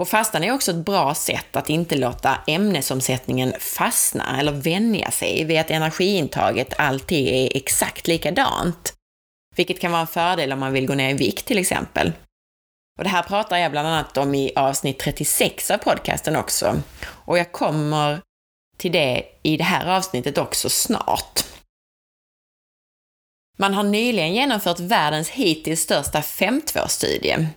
Och 0.00 0.08
fastan 0.08 0.44
är 0.44 0.52
också 0.52 0.70
ett 0.70 0.84
bra 0.84 1.14
sätt 1.14 1.56
att 1.56 1.70
inte 1.70 1.96
låta 1.96 2.38
ämnesomsättningen 2.46 3.54
fastna 3.60 4.40
eller 4.40 4.52
vänja 4.52 5.10
sig 5.10 5.44
vid 5.44 5.60
att 5.60 5.70
energiintaget 5.70 6.74
alltid 6.78 7.28
är 7.28 7.56
exakt 7.56 8.06
likadant. 8.06 8.94
Vilket 9.56 9.80
kan 9.80 9.92
vara 9.92 10.00
en 10.00 10.06
fördel 10.06 10.52
om 10.52 10.60
man 10.60 10.72
vill 10.72 10.86
gå 10.86 10.94
ner 10.94 11.10
i 11.10 11.14
vikt 11.14 11.46
till 11.46 11.58
exempel. 11.58 12.12
Och 12.98 13.04
det 13.04 13.10
här 13.10 13.22
pratar 13.22 13.56
jag 13.56 13.70
bland 13.70 13.88
annat 13.88 14.16
om 14.16 14.34
i 14.34 14.52
avsnitt 14.56 14.98
36 14.98 15.70
av 15.70 15.78
podcasten 15.78 16.36
också. 16.36 16.82
Och 17.06 17.38
jag 17.38 17.52
kommer 17.52 18.20
till 18.76 18.92
det 18.92 19.24
i 19.42 19.56
det 19.56 19.64
här 19.64 19.96
avsnittet 19.96 20.38
också 20.38 20.70
snart. 20.70 21.44
Man 23.58 23.74
har 23.74 23.82
nyligen 23.82 24.34
genomfört 24.34 24.80
världens 24.80 25.28
hittills 25.28 25.80
största 25.80 26.20
5.2-studie. 26.20 27.48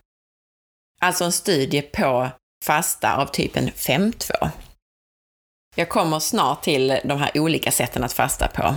Alltså 1.01 1.23
en 1.23 1.31
studie 1.31 1.81
på 1.81 2.29
fasta 2.65 3.15
av 3.15 3.25
typen 3.25 3.69
5.2. 3.69 4.49
Jag 5.75 5.89
kommer 5.89 6.19
snart 6.19 6.63
till 6.63 6.99
de 7.03 7.19
här 7.19 7.31
olika 7.39 7.71
sätten 7.71 8.03
att 8.03 8.13
fasta 8.13 8.47
på. 8.47 8.75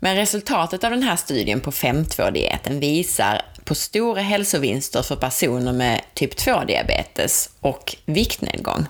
Men 0.00 0.16
resultatet 0.16 0.84
av 0.84 0.90
den 0.90 1.02
här 1.02 1.16
studien 1.16 1.60
på 1.60 1.70
5.2-dieten 1.70 2.80
visar 2.80 3.42
på 3.64 3.74
stora 3.74 4.20
hälsovinster 4.20 5.02
för 5.02 5.16
personer 5.16 5.72
med 5.72 6.02
typ 6.14 6.34
2-diabetes 6.34 7.50
och 7.60 7.96
viktnedgång. 8.04 8.86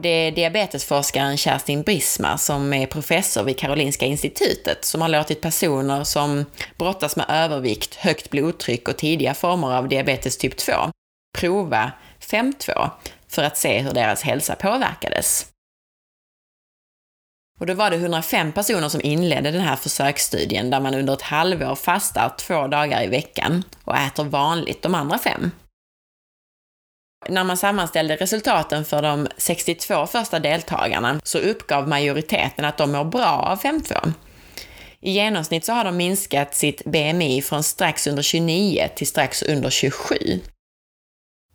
Det 0.00 0.08
är 0.08 0.32
diabetesforskaren 0.32 1.36
Kerstin 1.36 1.82
Brismar 1.82 2.36
som 2.36 2.72
är 2.72 2.86
professor 2.86 3.42
vid 3.42 3.58
Karolinska 3.58 4.06
institutet 4.06 4.84
som 4.84 5.00
har 5.00 5.08
låtit 5.08 5.40
personer 5.40 6.04
som 6.04 6.44
brottas 6.78 7.16
med 7.16 7.26
övervikt, 7.28 7.94
högt 7.94 8.30
blodtryck 8.30 8.88
och 8.88 8.96
tidiga 8.96 9.34
former 9.34 9.76
av 9.76 9.88
diabetes 9.88 10.38
typ 10.38 10.56
2 10.56 10.72
prova 11.38 11.92
5.2 12.20 12.90
för 13.28 13.42
att 13.42 13.56
se 13.56 13.78
hur 13.78 13.92
deras 13.92 14.22
hälsa 14.22 14.54
påverkades. 14.54 15.46
Och 17.60 17.66
då 17.66 17.74
var 17.74 17.90
det 17.90 17.96
105 17.96 18.52
personer 18.52 18.88
som 18.88 19.00
inledde 19.04 19.50
den 19.50 19.60
här 19.60 19.76
försöksstudien 19.76 20.70
där 20.70 20.80
man 20.80 20.94
under 20.94 21.12
ett 21.12 21.22
halvår 21.22 21.74
fastar 21.74 22.34
två 22.38 22.66
dagar 22.66 23.02
i 23.02 23.06
veckan 23.06 23.64
och 23.84 23.96
äter 23.96 24.24
vanligt 24.24 24.82
de 24.82 24.94
andra 24.94 25.18
fem. 25.18 25.50
När 27.28 27.44
man 27.44 27.56
sammanställde 27.56 28.16
resultaten 28.16 28.84
för 28.84 29.02
de 29.02 29.28
62 29.36 30.06
första 30.06 30.38
deltagarna 30.38 31.20
så 31.24 31.38
uppgav 31.38 31.88
majoriteten 31.88 32.64
att 32.64 32.78
de 32.78 32.92
mår 32.92 33.04
bra 33.04 33.26
av 33.26 33.60
5.2. 33.60 34.12
I 35.00 35.10
genomsnitt 35.10 35.64
så 35.64 35.72
har 35.72 35.84
de 35.84 35.96
minskat 35.96 36.54
sitt 36.54 36.84
BMI 36.84 37.42
från 37.42 37.62
strax 37.62 38.06
under 38.06 38.22
29 38.22 38.88
till 38.94 39.06
strax 39.06 39.42
under 39.42 39.70
27. 39.70 40.14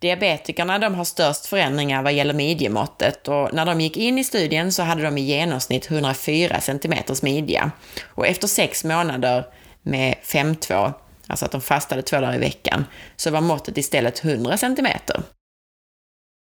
Diabetikerna 0.00 0.78
de 0.78 0.94
har 0.94 1.04
störst 1.04 1.46
förändringar 1.46 2.02
vad 2.02 2.12
gäller 2.12 2.34
midjemåttet 2.34 3.28
och 3.28 3.54
när 3.54 3.66
de 3.66 3.80
gick 3.80 3.96
in 3.96 4.18
i 4.18 4.24
studien 4.24 4.72
så 4.72 4.82
hade 4.82 5.02
de 5.02 5.18
i 5.18 5.20
genomsnitt 5.20 5.90
104 5.90 6.60
cm 6.60 6.94
midja. 7.22 7.70
Och 8.04 8.26
efter 8.26 8.48
sex 8.48 8.84
månader 8.84 9.46
med 9.82 10.14
5.2, 10.24 10.92
alltså 11.26 11.44
att 11.44 11.52
de 11.52 11.60
fastade 11.60 12.02
två 12.02 12.16
dagar 12.16 12.34
i 12.34 12.38
veckan, 12.38 12.84
så 13.16 13.30
var 13.30 13.40
måttet 13.40 13.78
istället 13.78 14.24
100 14.24 14.56
cm. 14.56 14.86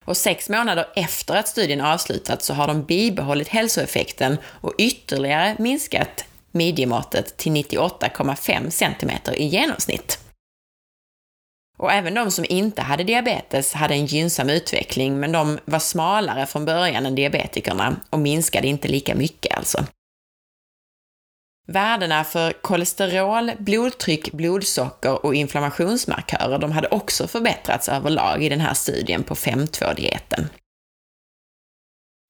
Och 0.05 0.17
sex 0.17 0.49
månader 0.49 0.87
efter 0.95 1.35
att 1.35 1.47
studien 1.47 1.81
avslutats 1.81 2.45
så 2.45 2.53
har 2.53 2.67
de 2.67 2.83
bibehållit 2.83 3.47
hälsoeffekten 3.47 4.37
och 4.45 4.73
ytterligare 4.77 5.55
minskat 5.59 6.25
midjemåttet 6.51 7.37
till 7.37 7.51
98,5 7.51 8.69
cm 8.69 9.11
i 9.35 9.45
genomsnitt. 9.45 10.19
Och 11.77 11.91
även 11.91 12.13
de 12.13 12.31
som 12.31 12.45
inte 12.49 12.81
hade 12.81 13.03
diabetes 13.03 13.73
hade 13.73 13.93
en 13.93 14.05
gynnsam 14.05 14.49
utveckling, 14.49 15.19
men 15.19 15.31
de 15.31 15.59
var 15.65 15.79
smalare 15.79 16.45
från 16.45 16.65
början 16.65 17.05
än 17.05 17.15
diabetikerna 17.15 17.95
och 18.09 18.19
minskade 18.19 18.67
inte 18.67 18.87
lika 18.87 19.15
mycket 19.15 19.57
alltså. 19.57 19.85
Värdena 21.67 22.23
för 22.23 22.51
kolesterol, 22.51 23.51
blodtryck, 23.59 24.31
blodsocker 24.31 25.25
och 25.25 25.35
inflammationsmarkörer 25.35 26.59
de 26.59 26.71
hade 26.71 26.87
också 26.87 27.27
förbättrats 27.27 27.89
överlag 27.89 28.43
i 28.43 28.49
den 28.49 28.59
här 28.59 28.73
studien 28.73 29.23
på 29.23 29.35
5.2-dieten. 29.35 30.49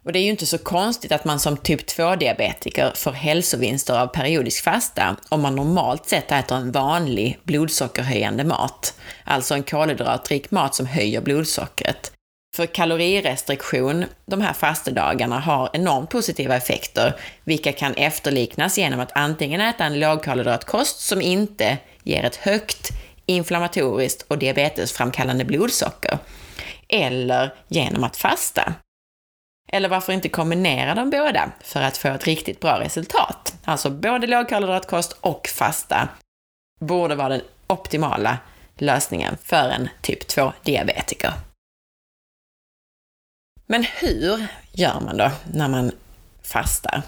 Och 0.05 0.13
det 0.13 0.19
är 0.19 0.23
ju 0.23 0.29
inte 0.29 0.45
så 0.45 0.57
konstigt 0.57 1.11
att 1.11 1.25
man 1.25 1.39
som 1.39 1.57
typ 1.57 1.89
2-diabetiker 1.89 2.91
får 2.95 3.11
hälsovinster 3.11 3.99
av 3.99 4.07
periodisk 4.07 4.63
fasta 4.63 5.15
om 5.29 5.41
man 5.41 5.55
normalt 5.55 6.07
sett 6.07 6.31
äter 6.31 6.57
en 6.57 6.71
vanlig 6.71 7.39
blodsockerhöjande 7.43 8.43
mat, 8.43 8.99
alltså 9.23 9.53
en 9.53 9.63
kolhydratrik 9.63 10.51
mat 10.51 10.75
som 10.75 10.85
höjer 10.85 11.21
blodsockret. 11.21 12.11
För 12.61 12.65
kalorirestriktion 12.65 14.05
de 14.25 14.41
här 14.41 14.53
fastedagarna 14.53 15.39
har 15.39 15.69
enormt 15.73 16.09
positiva 16.09 16.55
effekter, 16.55 17.15
vilka 17.43 17.73
kan 17.73 17.93
efterliknas 17.93 18.77
genom 18.77 18.99
att 18.99 19.11
antingen 19.15 19.61
äta 19.61 19.83
en 19.83 19.99
lågkolhydratkost 19.99 20.99
som 20.99 21.21
inte 21.21 21.77
ger 22.03 22.23
ett 22.23 22.35
högt 22.35 22.89
inflammatoriskt 23.25 24.25
och 24.27 24.37
diabetesframkallande 24.37 25.45
blodsocker, 25.45 26.17
eller 26.87 27.53
genom 27.67 28.03
att 28.03 28.17
fasta. 28.17 28.73
Eller 29.71 29.89
varför 29.89 30.13
inte 30.13 30.29
kombinera 30.29 30.95
de 30.95 31.09
båda 31.09 31.51
för 31.61 31.81
att 31.81 31.97
få 31.97 32.07
ett 32.07 32.27
riktigt 32.27 32.59
bra 32.59 32.79
resultat? 32.79 33.55
Alltså 33.65 33.89
både 33.89 34.27
lågkolhydratkost 34.27 35.17
och 35.21 35.47
fasta 35.47 36.09
borde 36.79 37.15
vara 37.15 37.29
den 37.29 37.41
optimala 37.67 38.37
lösningen 38.77 39.37
för 39.43 39.69
en 39.69 39.89
typ 40.01 40.23
2-diabetiker. 40.23 41.33
Men 43.71 43.83
hur 43.83 44.47
gör 44.71 44.99
man 44.99 45.17
då 45.17 45.31
när 45.53 45.67
man 45.67 45.91
fastar? 46.43 47.01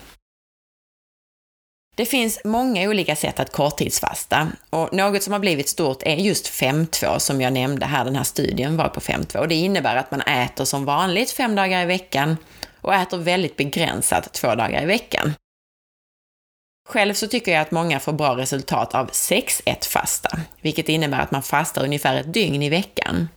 Det 1.96 2.06
finns 2.06 2.42
många 2.44 2.90
olika 2.90 3.16
sätt 3.16 3.40
att 3.40 3.52
korttidsfasta 3.52 4.48
och 4.70 4.94
något 4.94 5.24
som 5.24 5.34
har 5.34 5.40
blivit 5.40 5.70
stort 5.70 6.04
är 6.04 6.16
just 6.16 6.48
5.2 6.48 7.20
som 7.20 7.42
jag 7.42 7.54
nämnde 7.54 7.86
här, 7.86 8.06
den 8.06 8.16
här 8.16 8.24
studien 8.24 8.78
var 8.78 8.90
på 8.90 9.00
5.2. 9.00 9.48
Det 9.48 9.56
innebär 9.56 9.96
att 9.96 10.12
man 10.12 10.22
äter 10.22 10.66
som 10.66 10.86
vanligt 10.86 11.32
fem 11.32 11.56
dagar 11.56 11.84
i 11.84 11.86
veckan 11.86 12.38
och 12.82 12.94
äter 12.94 13.18
väldigt 13.18 13.58
begränsat 13.58 14.34
två 14.34 14.56
dagar 14.56 14.84
i 14.84 14.86
veckan. 14.86 15.34
Själv 16.90 17.14
så 17.14 17.28
tycker 17.28 17.52
jag 17.52 17.62
att 17.62 17.72
många 17.72 18.00
får 18.00 18.14
bra 18.14 18.38
resultat 18.38 18.96
av 18.96 19.12
6-1-fasta, 19.12 20.40
vilket 20.62 20.90
innebär 20.90 21.20
att 21.20 21.32
man 21.32 21.44
fastar 21.44 21.84
ungefär 21.84 22.16
ett 22.16 22.34
dygn 22.34 22.64
i 22.64 22.70
veckan. 22.70 23.28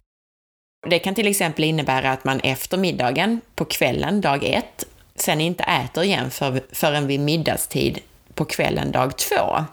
Det 0.90 0.98
kan 0.98 1.14
till 1.14 1.26
exempel 1.26 1.64
innebära 1.64 2.12
att 2.12 2.24
man 2.24 2.40
efter 2.40 2.78
middagen, 2.78 3.40
på 3.54 3.64
kvällen 3.64 4.20
dag 4.20 4.44
ett, 4.44 4.84
sen 5.14 5.40
inte 5.40 5.62
äter 5.62 6.04
igen 6.04 6.30
för, 6.30 6.62
förrän 6.72 7.06
vid 7.06 7.20
middagstid 7.20 7.98
på 8.34 8.44
kvällen 8.44 8.92
dag 8.92 9.18
två. 9.18 9.64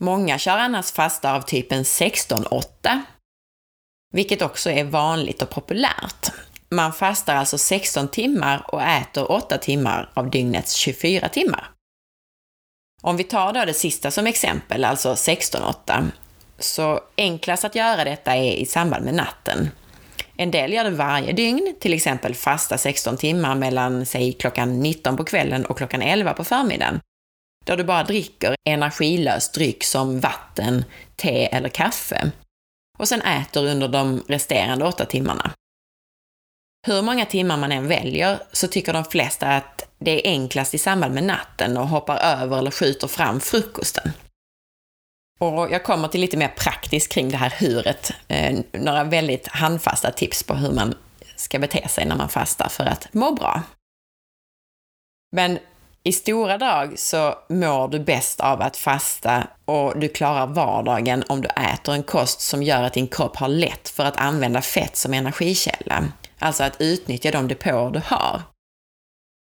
Många 0.00 0.38
kör 0.38 0.58
annars 0.58 0.92
fasta 0.92 1.34
av 1.34 1.40
typen 1.40 1.82
16-8, 1.82 3.00
vilket 4.14 4.42
också 4.42 4.70
är 4.70 4.84
vanligt 4.84 5.42
och 5.42 5.50
populärt. 5.50 6.32
Man 6.68 6.92
fastar 6.92 7.34
alltså 7.34 7.58
16 7.58 8.08
timmar 8.08 8.64
och 8.74 8.82
äter 8.82 9.32
8 9.32 9.58
timmar 9.58 10.10
av 10.14 10.30
dygnets 10.30 10.74
24 10.74 11.28
timmar. 11.28 11.70
Om 13.02 13.16
vi 13.16 13.24
tar 13.24 13.52
då 13.52 13.64
det 13.64 13.74
sista 13.74 14.10
som 14.10 14.26
exempel, 14.26 14.84
alltså 14.84 15.12
16-8, 15.12 16.10
så 16.58 17.00
enklast 17.16 17.64
att 17.64 17.74
göra 17.74 18.04
detta 18.04 18.36
är 18.36 18.52
i 18.52 18.66
samband 18.66 19.04
med 19.04 19.14
natten. 19.14 19.70
En 20.36 20.50
del 20.50 20.72
gör 20.72 20.84
det 20.84 20.90
varje 20.90 21.32
dygn, 21.32 21.74
till 21.80 21.94
exempel 21.94 22.34
fasta 22.34 22.78
16 22.78 23.16
timmar 23.16 23.54
mellan, 23.54 24.06
säg 24.06 24.32
klockan 24.32 24.80
19 24.80 25.16
på 25.16 25.24
kvällen 25.24 25.66
och 25.66 25.78
klockan 25.78 26.02
11 26.02 26.32
på 26.32 26.44
förmiddagen, 26.44 27.00
då 27.64 27.76
du 27.76 27.84
bara 27.84 28.04
dricker 28.04 28.54
energilös 28.68 29.52
dryck 29.52 29.84
som 29.84 30.20
vatten, 30.20 30.84
te 31.16 31.46
eller 31.46 31.68
kaffe 31.68 32.30
och 32.98 33.08
sen 33.08 33.22
äter 33.22 33.66
under 33.66 33.88
de 33.88 34.24
resterande 34.28 34.84
8 34.84 35.04
timmarna. 35.04 35.50
Hur 36.86 37.02
många 37.02 37.26
timmar 37.26 37.56
man 37.56 37.72
än 37.72 37.88
väljer 37.88 38.38
så 38.52 38.68
tycker 38.68 38.92
de 38.92 39.04
flesta 39.04 39.46
att 39.46 39.88
det 39.98 40.10
är 40.10 40.30
enklast 40.30 40.74
i 40.74 40.78
samband 40.78 41.14
med 41.14 41.24
natten 41.24 41.76
och 41.76 41.88
hoppar 41.88 42.16
över 42.16 42.58
eller 42.58 42.70
skjuter 42.70 43.06
fram 43.06 43.40
frukosten. 43.40 44.12
Och 45.40 45.70
jag 45.70 45.84
kommer 45.84 46.08
till 46.08 46.20
lite 46.20 46.36
mer 46.36 46.48
praktiskt 46.48 47.12
kring 47.12 47.30
det 47.30 47.36
här 47.36 47.50
huret. 47.58 48.12
Eh, 48.28 48.58
några 48.72 49.04
väldigt 49.04 49.48
handfasta 49.48 50.10
tips 50.10 50.42
på 50.42 50.54
hur 50.54 50.72
man 50.72 50.94
ska 51.36 51.58
bete 51.58 51.88
sig 51.88 52.04
när 52.06 52.16
man 52.16 52.28
fastar 52.28 52.68
för 52.68 52.84
att 52.84 53.14
må 53.14 53.32
bra. 53.32 53.62
Men 55.36 55.58
i 56.04 56.12
stora 56.12 56.58
drag 56.58 56.98
så 56.98 57.34
mår 57.48 57.88
du 57.88 57.98
bäst 58.00 58.40
av 58.40 58.62
att 58.62 58.76
fasta 58.76 59.46
och 59.64 59.98
du 59.98 60.08
klarar 60.08 60.46
vardagen 60.46 61.24
om 61.28 61.40
du 61.40 61.48
äter 61.48 61.94
en 61.94 62.02
kost 62.02 62.40
som 62.40 62.62
gör 62.62 62.82
att 62.82 62.92
din 62.92 63.08
kropp 63.08 63.36
har 63.36 63.48
lätt 63.48 63.88
för 63.88 64.04
att 64.04 64.16
använda 64.16 64.62
fett 64.62 64.96
som 64.96 65.14
energikälla. 65.14 66.04
Alltså 66.38 66.64
att 66.64 66.80
utnyttja 66.80 67.30
de 67.30 67.48
depåer 67.48 67.90
du 67.90 68.00
har. 68.04 68.42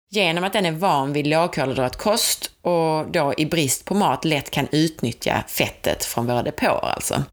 Genom 0.10 0.44
att 0.44 0.54
den 0.54 0.66
är 0.66 0.72
van 0.72 1.14
vid 1.14 1.28
lågkolhydratkost 1.28 2.52
och 2.62 3.12
då 3.12 3.34
i 3.38 3.46
brist 3.46 3.86
på 3.86 3.94
mat 3.94 4.26
lätt 4.26 4.50
kan 4.50 4.68
utnyttja 4.72 5.44
fettet 5.48 6.06
från 6.06 6.28
våra 6.28 6.44
depåer 6.44 6.86
alltså. 6.86 7.24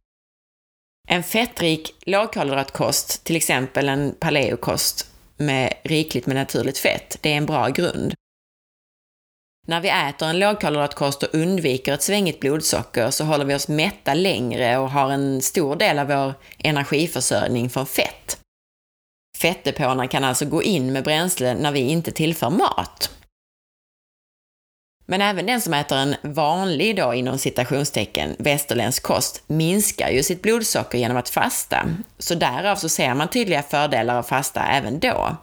En 1.09 1.23
fettrik 1.23 1.95
lågkolhydratkost, 2.07 3.25
till 3.25 3.37
exempel 3.37 3.88
en 3.88 4.14
paleokost 4.21 5.11
med 5.37 5.75
rikligt 5.83 6.26
med 6.26 6.37
naturligt 6.37 6.78
fett, 6.78 7.19
det 7.21 7.33
är 7.33 7.37
en 7.37 7.47
bra 7.47 7.69
grund. 7.69 8.14
När 9.66 9.81
vi 9.81 9.88
äter 9.88 10.28
en 10.28 10.38
lågkolhydratkost 10.38 11.23
och 11.23 11.35
undviker 11.35 11.93
ett 11.93 12.02
svängigt 12.02 12.40
blodsocker 12.40 13.11
så 13.11 13.25
håller 13.25 13.45
vi 13.45 13.54
oss 13.54 13.69
mätta 13.69 14.14
längre 14.14 14.78
och 14.78 14.90
har 14.90 15.11
en 15.11 15.43
stor 15.43 15.76
del 15.76 15.99
av 15.99 16.07
vår 16.07 16.35
energiförsörjning 16.59 17.71
från 17.71 17.87
fett. 17.87 18.40
Fettdepåerna 19.36 20.08
kan 20.08 20.24
alltså 20.24 20.44
gå 20.44 20.62
in 20.62 20.92
med 20.92 21.04
bränsle 21.04 21.54
när 21.54 21.72
vi 21.72 21.80
inte 21.80 22.12
tillför 22.12 22.50
mat. 22.50 23.10
Men 25.06 25.20
även 25.20 25.46
den 25.46 25.60
som 25.60 25.74
äter 25.74 25.98
en 25.98 26.16
vanlig, 26.22 26.96
då 26.96 27.14
inom 27.14 27.38
citationstecken, 27.38 28.36
västerländsk 28.38 29.02
kost 29.02 29.42
minskar 29.46 30.10
ju 30.10 30.22
sitt 30.22 30.42
blodsocker 30.42 30.98
genom 30.98 31.16
att 31.16 31.28
fasta. 31.28 31.88
Så 32.18 32.34
därav 32.34 32.76
så 32.76 32.88
ser 32.88 33.14
man 33.14 33.28
tydliga 33.28 33.62
fördelar 33.62 34.18
av 34.18 34.22
fasta 34.22 34.66
även 34.66 34.98
då. 34.98 35.36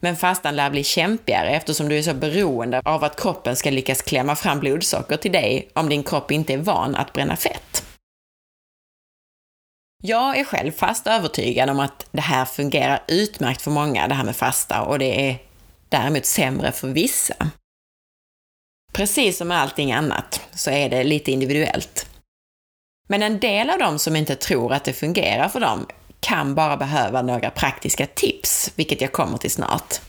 Men 0.00 0.16
fastan 0.16 0.56
lär 0.56 0.70
bli 0.70 0.84
kämpigare 0.84 1.50
eftersom 1.50 1.88
du 1.88 1.98
är 1.98 2.02
så 2.02 2.14
beroende 2.14 2.80
av 2.84 3.04
att 3.04 3.20
kroppen 3.20 3.56
ska 3.56 3.70
lyckas 3.70 4.02
klämma 4.02 4.36
fram 4.36 4.60
blodsocker 4.60 5.16
till 5.16 5.32
dig 5.32 5.68
om 5.74 5.88
din 5.88 6.02
kropp 6.02 6.30
inte 6.30 6.54
är 6.54 6.58
van 6.58 6.94
att 6.94 7.12
bränna 7.12 7.36
fett. 7.36 7.81
Jag 10.04 10.38
är 10.38 10.44
själv 10.44 10.72
fast 10.72 11.06
övertygad 11.06 11.70
om 11.70 11.80
att 11.80 12.06
det 12.10 12.20
här 12.20 12.44
fungerar 12.44 13.02
utmärkt 13.08 13.62
för 13.62 13.70
många, 13.70 14.08
det 14.08 14.14
här 14.14 14.24
med 14.24 14.36
fasta, 14.36 14.82
och 14.82 14.98
det 14.98 15.30
är 15.30 15.38
däremot 15.88 16.26
sämre 16.26 16.72
för 16.72 16.88
vissa. 16.88 17.50
Precis 18.92 19.38
som 19.38 19.48
med 19.48 19.60
allting 19.60 19.92
annat 19.92 20.48
så 20.54 20.70
är 20.70 20.88
det 20.88 21.04
lite 21.04 21.32
individuellt. 21.32 22.06
Men 23.08 23.22
en 23.22 23.40
del 23.40 23.70
av 23.70 23.78
dem 23.78 23.98
som 23.98 24.16
inte 24.16 24.36
tror 24.36 24.72
att 24.72 24.84
det 24.84 24.92
fungerar 24.92 25.48
för 25.48 25.60
dem 25.60 25.86
kan 26.20 26.54
bara 26.54 26.76
behöva 26.76 27.22
några 27.22 27.50
praktiska 27.50 28.06
tips, 28.06 28.72
vilket 28.74 29.00
jag 29.00 29.12
kommer 29.12 29.38
till 29.38 29.50
snart. 29.50 30.00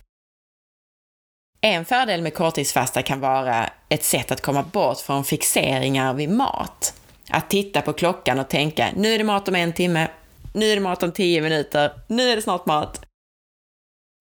En 1.61 1.85
fördel 1.85 2.21
med 2.21 2.33
korttidsfasta 2.33 3.01
kan 3.01 3.19
vara 3.19 3.69
ett 3.89 4.03
sätt 4.03 4.31
att 4.31 4.41
komma 4.41 4.63
bort 4.63 4.99
från 4.99 5.23
fixeringar 5.23 6.13
vid 6.13 6.29
mat. 6.29 7.02
Att 7.33 7.49
titta 7.49 7.81
på 7.81 7.93
klockan 7.93 8.39
och 8.39 8.49
tänka, 8.49 8.89
nu 8.95 9.13
är 9.13 9.17
det 9.17 9.23
mat 9.23 9.47
om 9.47 9.55
en 9.55 9.73
timme, 9.73 10.07
nu 10.53 10.65
är 10.65 10.75
det 10.75 10.81
mat 10.81 11.03
om 11.03 11.11
tio 11.11 11.41
minuter, 11.41 11.91
nu 12.07 12.29
är 12.29 12.35
det 12.35 12.41
snart 12.41 12.65
mat. 12.65 13.05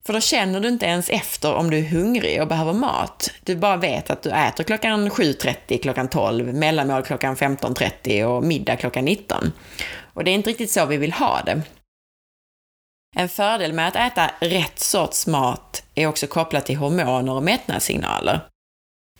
För 0.05 0.13
då 0.13 0.21
känner 0.21 0.61
du 0.61 0.69
inte 0.69 0.87
ens 0.87 1.11
efter 1.11 1.55
om 1.55 1.71
du 1.71 1.79
är 1.79 1.83
hungrig 1.83 2.43
och 2.43 2.49
behöver 2.49 2.73
mat. 2.73 3.31
Du 3.45 3.57
bara 3.57 3.77
vet 3.77 4.11
att 4.11 4.23
du 4.23 4.31
äter 4.31 4.65
klockan 4.65 5.11
7.30, 5.11 5.83
klockan 5.83 6.09
12, 6.09 6.55
mellanmål 6.55 7.03
klockan 7.03 7.37
15.30 7.37 8.25
och 8.25 8.45
middag 8.45 8.77
klockan 8.77 9.05
19. 9.05 9.53
Och 10.15 10.25
det 10.25 10.31
är 10.31 10.35
inte 10.35 10.51
riktigt 10.51 10.71
så 10.71 10.87
vi 10.87 10.97
vill 10.97 11.13
ha 11.13 11.43
det. 11.47 11.63
En 13.17 13.29
fördel 13.29 13.73
med 13.73 13.89
att 13.89 13.97
äta 13.97 14.31
rätt 14.41 14.79
sorts 14.79 15.27
mat 15.27 15.85
är 15.95 16.07
också 16.07 16.27
kopplat 16.27 16.67
till 16.67 16.77
hormoner 16.77 17.33
och 17.33 17.43
mättnadssignaler. 17.43 18.41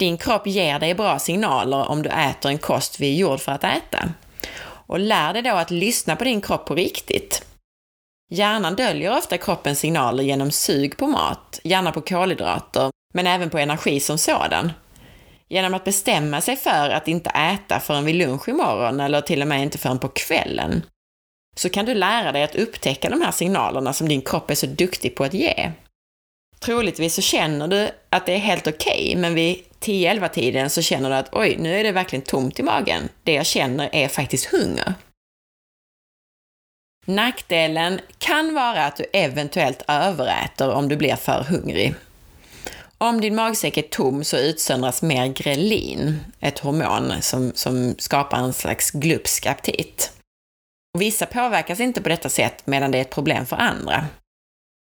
Din 0.03 0.19
kropp 0.19 0.47
ger 0.47 0.79
dig 0.79 0.95
bra 0.95 1.19
signaler 1.19 1.89
om 1.89 2.03
du 2.03 2.11
äter 2.11 2.51
en 2.51 2.59
kost 2.59 3.01
vi 3.01 3.13
är 3.13 3.17
gjord 3.17 3.41
för 3.41 3.53
att 3.53 3.65
äta. 3.65 4.09
Och 4.65 4.99
lär 4.99 5.33
dig 5.33 5.43
då 5.43 5.51
att 5.51 5.71
lyssna 5.71 6.17
på 6.17 6.25
din 6.25 6.41
kropp 6.41 6.67
på 6.67 6.75
riktigt. 6.75 7.45
Hjärnan 8.31 8.77
döljer 8.77 9.17
ofta 9.19 9.39
kroppens 9.39 9.79
signaler 9.79 10.25
genom 10.25 10.51
sug 10.51 10.97
på 10.97 11.07
mat, 11.07 11.61
gärna 11.65 11.93
på 11.93 12.01
kolhydrater, 12.01 12.91
men 13.15 13.27
även 13.27 13.51
på 13.51 13.59
energi 13.59 14.01
som 14.01 14.19
sådan. 14.19 14.73
Genom 15.49 15.75
att 15.75 15.85
bestämma 15.85 16.41
sig 16.41 16.57
för 16.57 16.91
att 16.91 17.09
inte 17.09 17.31
äta 17.31 17.81
förrän 17.81 18.05
vid 18.05 18.15
lunch 18.15 18.49
imorgon 18.49 19.01
eller 19.01 19.21
till 19.21 19.43
och 19.43 19.49
med 19.49 19.63
inte 19.63 19.79
förrän 19.79 19.99
på 19.99 20.09
kvällen, 20.09 20.83
så 21.57 21.69
kan 21.69 21.85
du 21.85 21.95
lära 21.95 22.33
dig 22.33 22.43
att 22.43 22.55
upptäcka 22.55 23.11
de 23.11 23.21
här 23.21 23.33
signalerna 23.33 23.93
som 23.93 24.09
din 24.09 24.23
kropp 24.23 24.51
är 24.51 24.55
så 24.55 24.67
duktig 24.67 25.15
på 25.15 25.25
att 25.25 25.35
ge. 25.35 25.73
Troligtvis 26.61 27.15
så 27.15 27.23
känner 27.23 27.69
du 27.69 27.91
att 28.11 28.27
det 28.27 28.33
är 28.33 28.39
helt 28.39 28.67
okej, 28.67 29.09
okay, 29.09 29.17
men 29.17 29.35
vid 29.35 29.65
10-11 29.83 30.29
tiden 30.29 30.71
så 30.71 30.83
känner 30.83 31.11
du 31.11 31.17
att 31.17 31.29
oj, 31.33 31.57
nu 31.59 31.81
är 31.81 31.85
det 31.85 31.93
verkligen 31.93 32.25
tomt 32.25 32.59
i 32.59 32.63
magen. 32.63 33.09
Det 33.23 33.33
jag 33.33 33.47
känner 33.47 33.91
är 33.93 34.09
faktiskt 34.09 34.45
hunger. 34.45 34.95
Nackdelen 37.07 38.01
kan 38.19 38.55
vara 38.55 38.85
att 38.85 38.97
du 38.97 39.05
eventuellt 39.13 39.83
överäter 39.89 40.71
om 40.71 40.89
du 40.89 40.97
blir 40.97 41.17
för 41.17 41.45
hungrig. 41.45 41.95
Om 42.99 43.21
din 43.21 43.35
magsäck 43.35 43.77
är 43.77 43.83
tom 43.83 44.25
så 44.25 44.37
utsöndras 44.37 45.03
mer 45.03 45.27
grelin, 45.27 46.19
ett 46.41 46.59
hormon 46.59 47.23
som, 47.23 47.53
som 47.55 47.95
skapar 47.99 48.39
en 48.39 48.53
slags 48.53 48.91
glupsk 48.91 49.47
aptit. 49.47 50.13
Vissa 50.99 51.27
påverkas 51.27 51.81
inte 51.81 52.03
på 52.03 52.09
detta 52.09 52.29
sätt 52.29 52.67
medan 52.67 52.91
det 52.91 52.99
är 52.99 53.03
ett 53.03 53.11
problem 53.11 53.47
för 53.47 53.57
andra. 53.57 54.07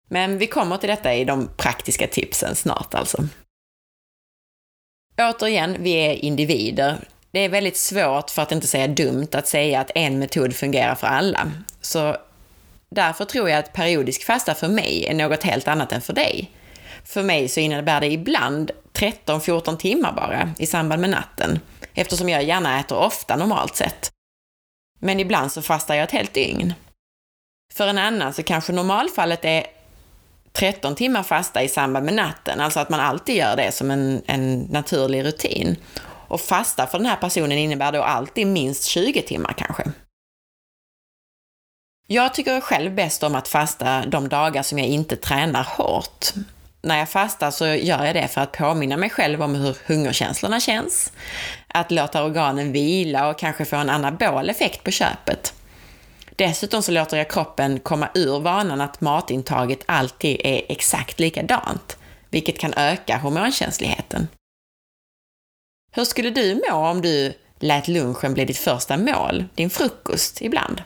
Men 0.08 0.38
vi 0.38 0.46
kommer 0.46 0.76
till 0.76 0.88
detta 0.88 1.14
i 1.14 1.24
de 1.24 1.50
praktiska 1.56 2.06
tipsen 2.06 2.54
snart 2.56 2.94
alltså. 2.94 3.28
Återigen, 5.18 5.76
vi 5.78 5.92
är 5.92 6.24
individer. 6.24 6.98
Det 7.30 7.40
är 7.40 7.48
väldigt 7.48 7.76
svårt, 7.76 8.30
för 8.30 8.42
att 8.42 8.52
inte 8.52 8.66
säga 8.66 8.88
dumt, 8.88 9.28
att 9.32 9.48
säga 9.48 9.80
att 9.80 9.90
en 9.94 10.18
metod 10.18 10.56
fungerar 10.56 10.94
för 10.94 11.06
alla. 11.06 11.52
Så 11.80 12.16
därför 12.90 13.24
tror 13.24 13.50
jag 13.50 13.58
att 13.58 13.72
periodisk 13.72 14.24
fasta 14.24 14.54
för 14.54 14.68
mig 14.68 15.06
är 15.06 15.14
något 15.14 15.42
helt 15.42 15.68
annat 15.68 15.92
än 15.92 16.00
för 16.00 16.12
dig. 16.12 16.50
För 17.04 17.22
mig 17.22 17.48
så 17.48 17.60
innebär 17.60 18.00
det 18.00 18.06
ibland 18.06 18.70
13-14 18.92 19.76
timmar 19.76 20.12
bara 20.12 20.50
i 20.58 20.66
samband 20.66 21.00
med 21.00 21.10
natten, 21.10 21.60
eftersom 21.94 22.28
jag 22.28 22.44
gärna 22.44 22.80
äter 22.80 22.98
ofta 22.98 23.36
normalt 23.36 23.76
sett. 23.76 24.10
Men 25.00 25.20
ibland 25.20 25.52
så 25.52 25.62
fastar 25.62 25.94
jag 25.94 26.04
ett 26.04 26.10
helt 26.10 26.34
dygn. 26.34 26.74
För 27.74 27.88
en 27.88 27.98
annan 27.98 28.34
så 28.34 28.42
kanske 28.42 28.72
normalfallet 28.72 29.44
är 29.44 29.66
13 30.58 30.94
timmar 30.94 31.22
fasta 31.22 31.62
i 31.62 31.68
samband 31.68 32.04
med 32.04 32.14
natten, 32.14 32.60
alltså 32.60 32.80
att 32.80 32.88
man 32.88 33.00
alltid 33.00 33.36
gör 33.36 33.56
det 33.56 33.72
som 33.72 33.90
en, 33.90 34.22
en 34.26 34.60
naturlig 34.60 35.24
rutin. 35.24 35.76
Och 36.28 36.40
fasta 36.40 36.86
för 36.86 36.98
den 36.98 37.06
här 37.06 37.16
personen 37.16 37.58
innebär 37.58 37.92
då 37.92 38.02
alltid 38.02 38.46
minst 38.46 38.84
20 38.84 39.22
timmar 39.22 39.54
kanske. 39.56 39.84
Jag 42.06 42.34
tycker 42.34 42.60
själv 42.60 42.94
bäst 42.94 43.22
om 43.22 43.34
att 43.34 43.48
fasta 43.48 44.06
de 44.06 44.28
dagar 44.28 44.62
som 44.62 44.78
jag 44.78 44.88
inte 44.88 45.16
tränar 45.16 45.64
hårt. 45.64 46.26
När 46.82 46.98
jag 46.98 47.08
fastar 47.08 47.50
så 47.50 47.66
gör 47.66 48.04
jag 48.04 48.14
det 48.14 48.28
för 48.28 48.40
att 48.40 48.52
påminna 48.52 48.96
mig 48.96 49.10
själv 49.10 49.42
om 49.42 49.54
hur 49.54 49.76
hungerkänslorna 49.86 50.60
känns, 50.60 51.12
att 51.68 51.90
låta 51.90 52.24
organen 52.24 52.72
vila 52.72 53.28
och 53.28 53.38
kanske 53.38 53.64
få 53.64 53.76
en 53.76 53.90
anabol 53.90 54.50
effekt 54.50 54.84
på 54.84 54.90
köpet. 54.90 55.54
Dessutom 56.36 56.82
så 56.82 56.92
låter 56.92 57.16
jag 57.16 57.30
kroppen 57.30 57.80
komma 57.80 58.08
ur 58.14 58.40
vanan 58.40 58.80
att 58.80 59.00
matintaget 59.00 59.80
alltid 59.86 60.40
är 60.44 60.62
exakt 60.68 61.20
likadant, 61.20 61.98
vilket 62.30 62.58
kan 62.58 62.74
öka 62.74 63.16
hormonkänsligheten. 63.16 64.28
Hur 65.92 66.04
skulle 66.04 66.30
du 66.30 66.54
må 66.54 66.76
om 66.76 67.00
du 67.00 67.34
lät 67.58 67.88
lunchen 67.88 68.34
bli 68.34 68.44
ditt 68.44 68.58
första 68.58 68.96
mål, 68.96 69.44
din 69.54 69.70
frukost, 69.70 70.42
ibland? 70.42 70.82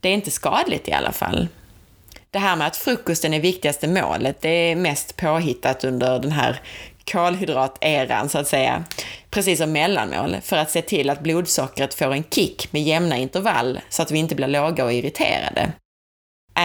Det 0.00 0.08
är 0.08 0.14
inte 0.14 0.30
skadligt 0.30 0.88
i 0.88 0.92
alla 0.92 1.12
fall. 1.12 1.48
Det 2.30 2.38
här 2.38 2.56
med 2.56 2.66
att 2.66 2.76
frukosten 2.76 3.34
är 3.34 3.40
viktigaste 3.40 3.88
målet, 3.88 4.40
det 4.40 4.48
är 4.48 4.76
mest 4.76 5.16
påhittat 5.16 5.84
under 5.84 6.18
den 6.18 6.32
här 6.32 6.60
kolhydrateran, 7.04 8.28
så 8.28 8.38
att 8.38 8.48
säga, 8.48 8.84
precis 9.30 9.58
som 9.58 9.72
mellanmål, 9.72 10.36
för 10.42 10.56
att 10.56 10.70
se 10.70 10.82
till 10.82 11.10
att 11.10 11.20
blodsockret 11.20 11.94
får 11.94 12.12
en 12.12 12.24
kick 12.30 12.72
med 12.72 12.82
jämna 12.82 13.16
intervall 13.16 13.80
så 13.88 14.02
att 14.02 14.10
vi 14.10 14.18
inte 14.18 14.34
blir 14.34 14.48
låga 14.48 14.84
och 14.84 14.92
irriterade. 14.92 15.72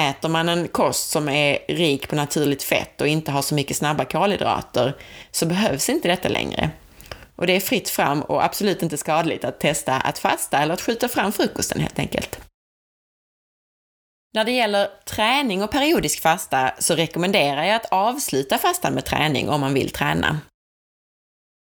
Äter 0.10 0.30
man 0.30 0.50
en 0.50 0.68
kost 0.68 1.10
som 1.10 1.30
är 1.30 1.60
rik 1.68 2.10
på 2.10 2.16
naturligt 2.16 2.64
fett 2.64 3.02
och 3.02 3.08
inte 3.08 3.32
har 3.32 3.42
så 3.42 3.56
mycket 3.56 3.78
snabba 3.78 4.06
kolhydrater 4.06 4.96
så 5.32 5.46
behövs 5.46 5.90
inte 5.90 6.08
detta 6.08 6.30
längre. 6.30 6.70
Och 7.36 7.48
det 7.48 7.56
är 7.56 7.60
fritt 7.60 7.90
fram 7.90 8.22
och 8.22 8.46
absolut 8.46 8.84
inte 8.84 8.98
skadligt 8.98 9.46
att 9.46 9.60
testa 9.60 9.94
att 9.94 10.20
fasta 10.20 10.58
eller 10.58 10.74
att 10.74 10.82
skjuta 10.82 11.08
fram 11.08 11.32
frukosten 11.32 11.82
helt 11.82 12.00
enkelt. 12.00 12.40
När 14.38 14.46
det 14.46 14.52
gäller 14.52 14.90
träning 15.06 15.64
och 15.64 15.72
periodisk 15.72 16.22
fasta 16.22 16.74
så 16.80 16.96
rekommenderar 16.96 17.64
jag 17.64 17.76
att 17.76 17.86
avsluta 17.86 18.58
fastan 18.58 18.94
med 18.94 19.06
träning 19.06 19.50
om 19.50 19.62
man 19.62 19.74
vill 19.74 19.90
träna. 19.90 20.40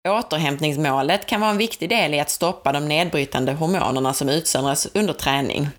Återhämtningsmålet 0.07 1.25
kan 1.25 1.41
vara 1.41 1.51
en 1.51 1.57
viktig 1.57 1.89
del 1.89 2.13
i 2.13 2.19
att 2.19 2.29
stoppa 2.29 2.71
de 2.71 2.87
nedbrytande 2.87 3.53
hormonerna 3.53 4.13
som 4.13 4.29
utsöndras 4.29 4.87
under 4.93 5.13
träning. 5.13 5.69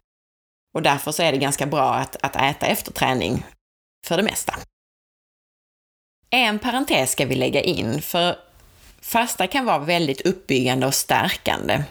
Och 0.75 0.83
därför 0.83 1.13
så 1.13 1.23
är 1.23 1.33
det 1.33 1.39
ganska 1.39 1.67
bra 1.67 1.95
att, 1.95 2.17
att 2.21 2.37
äta 2.37 2.67
efter 2.67 2.93
träning, 2.93 3.47
för 4.07 4.17
det 4.17 4.23
mesta. 4.23 4.55
En 6.31 6.59
parentes 6.59 7.13
ska 7.13 7.27
vi 7.27 7.35
lägga 7.35 7.61
in, 7.61 8.03
för 8.03 8.39
fasta 9.01 9.47
kan 9.47 9.65
vara 9.65 9.79
väldigt 9.79 10.21
uppbyggande 10.21 10.87
och 10.87 10.95
stärkande. 10.95 11.85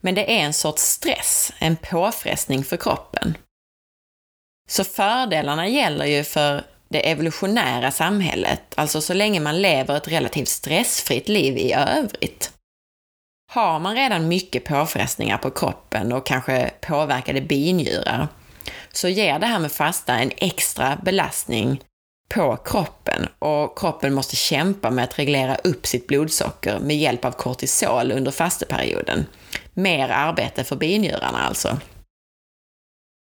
Men 0.00 0.14
det 0.14 0.38
är 0.38 0.44
en 0.44 0.52
sorts 0.52 0.82
stress, 0.82 1.52
en 1.58 1.76
påfrestning 1.76 2.64
för 2.64 2.76
kroppen. 2.76 3.36
Så 4.68 4.84
fördelarna 4.84 5.68
gäller 5.68 6.06
ju 6.06 6.24
för 6.24 6.64
det 6.88 7.10
evolutionära 7.10 7.90
samhället, 7.90 8.62
alltså 8.74 9.00
så 9.00 9.14
länge 9.14 9.40
man 9.40 9.62
lever 9.62 9.96
ett 9.96 10.08
relativt 10.08 10.48
stressfritt 10.48 11.28
liv 11.28 11.56
i 11.56 11.72
övrigt. 11.72 12.52
Har 13.52 13.78
man 13.78 13.94
redan 13.94 14.28
mycket 14.28 14.64
påfrestningar 14.64 15.38
på 15.38 15.50
kroppen 15.50 16.12
och 16.12 16.26
kanske 16.26 16.70
påverkade 16.80 17.40
binjurar, 17.40 18.28
så 18.92 19.08
ger 19.08 19.38
det 19.38 19.46
här 19.46 19.58
med 19.58 19.72
fasta 19.72 20.18
en 20.18 20.32
extra 20.36 20.98
belastning 21.02 21.80
på 22.28 22.56
kroppen 22.56 23.28
och 23.38 23.78
kroppen 23.78 24.14
måste 24.14 24.36
kämpa 24.36 24.90
med 24.90 25.04
att 25.04 25.18
reglera 25.18 25.54
upp 25.54 25.86
sitt 25.86 26.06
blodsocker 26.06 26.78
med 26.78 26.96
hjälp 26.96 27.24
av 27.24 27.30
kortisol 27.32 28.12
under 28.12 28.30
fasteperioden. 28.30 29.26
Mer 29.74 30.08
arbete 30.08 30.64
för 30.64 30.76
binjurarna 30.76 31.38
alltså. 31.38 31.78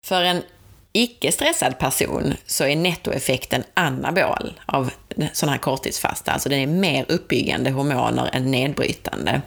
För 0.07 0.23
en 0.23 0.43
icke-stressad 0.93 1.79
person 1.79 2.35
så 2.47 2.65
är 2.65 2.77
nettoeffekten 2.77 3.65
anabol 3.75 4.61
av 4.67 4.91
sådana 5.33 5.53
här 5.53 5.59
korttidsfasta, 5.59 6.33
alltså 6.33 6.49
den 6.49 6.59
är 6.59 6.67
mer 6.67 7.05
uppbyggande 7.09 7.71
hormoner 7.71 8.31
än 8.33 8.51
nedbrytande. 8.51 9.43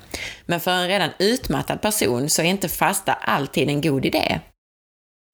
Men 0.45 0.59
för 0.59 0.71
en 0.71 0.87
redan 0.87 1.09
utmattad 1.19 1.81
person 1.81 2.29
så 2.29 2.41
är 2.41 2.45
inte 2.45 2.69
fasta 2.69 3.13
alltid 3.13 3.69
en 3.69 3.81
god 3.81 4.05
idé. 4.05 4.39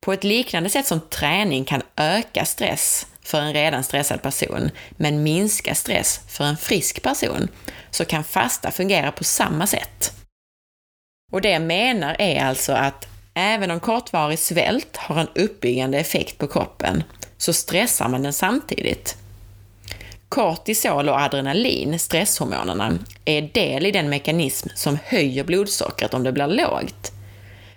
På 0.06 0.14
ett 0.14 0.24
liknande 0.24 0.70
sätt 0.70 0.88
som 0.88 1.00
träning 1.00 1.66
kan 1.66 1.82
öka 1.96 2.46
stress 2.46 3.08
för 3.22 3.42
en 3.42 3.54
redan 3.54 3.84
stressad 3.84 4.22
person, 4.22 4.72
men 4.92 5.24
minska 5.24 5.76
stress 5.76 6.22
för 6.28 6.44
en 6.44 6.58
frisk 6.58 7.04
person, 7.04 7.48
så 7.92 8.06
kan 8.06 8.24
fasta 8.24 8.72
fungera 8.72 9.12
på 9.12 9.24
samma 9.24 9.68
sätt. 9.68 10.14
Och 11.32 11.42
det 11.42 11.50
jag 11.50 11.62
menar 11.62 12.16
är 12.20 12.46
alltså 12.46 12.74
att 12.74 13.08
även 13.38 13.72
om 13.72 13.80
kortvarig 13.80 14.40
svält 14.40 14.98
har 14.98 15.20
en 15.20 15.28
uppbyggande 15.36 15.98
effekt 15.98 16.38
på 16.38 16.48
kroppen, 16.48 17.04
så 17.38 17.54
stressar 17.54 18.10
man 18.10 18.24
den 18.24 18.34
samtidigt. 18.34 19.18
Kortisol 20.30 21.10
och 21.10 21.20
adrenalin, 21.20 22.00
stresshormonerna, 22.00 23.00
är 23.26 23.42
del 23.42 23.86
i 23.86 23.92
den 23.92 24.10
mekanism 24.10 24.70
som 24.76 24.98
höjer 25.04 25.44
blodsockret 25.44 26.14
om 26.14 26.24
det 26.24 26.32
blir 26.32 26.48
lågt. 26.48 27.12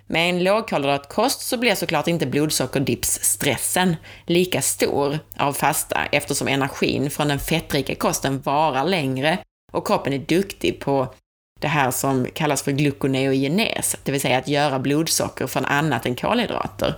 Med 0.07 0.29
en 0.29 0.43
lågkolhydratkost 0.43 1.41
så 1.41 1.57
blir 1.57 1.75
såklart 1.75 2.07
inte 2.07 2.25
blodsockerdipsstressen 2.25 3.95
lika 4.25 4.61
stor 4.61 5.19
av 5.37 5.53
fasta 5.53 6.05
eftersom 6.11 6.47
energin 6.47 7.09
från 7.11 7.27
den 7.27 7.39
fettrika 7.39 7.95
kosten 7.95 8.41
varar 8.41 8.85
längre 8.85 9.37
och 9.71 9.87
kroppen 9.87 10.13
är 10.13 10.17
duktig 10.17 10.79
på 10.79 11.13
det 11.61 11.67
här 11.67 11.91
som 11.91 12.27
kallas 12.33 12.63
för 12.63 12.71
gluconeogenes, 12.71 13.95
det 14.03 14.11
vill 14.11 14.21
säga 14.21 14.37
att 14.37 14.47
göra 14.47 14.79
blodsocker 14.79 15.47
från 15.47 15.65
annat 15.65 16.05
än 16.05 16.15
kolhydrater. 16.15 16.95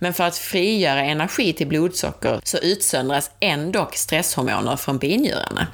Men 0.00 0.14
för 0.14 0.24
att 0.24 0.36
frigöra 0.36 1.04
energi 1.04 1.52
till 1.52 1.66
blodsocker 1.66 2.40
så 2.44 2.58
utsöndras 2.58 3.30
ändå 3.40 3.90
stresshormoner 3.92 4.76
från 4.76 4.98
binjurarna. 4.98 5.66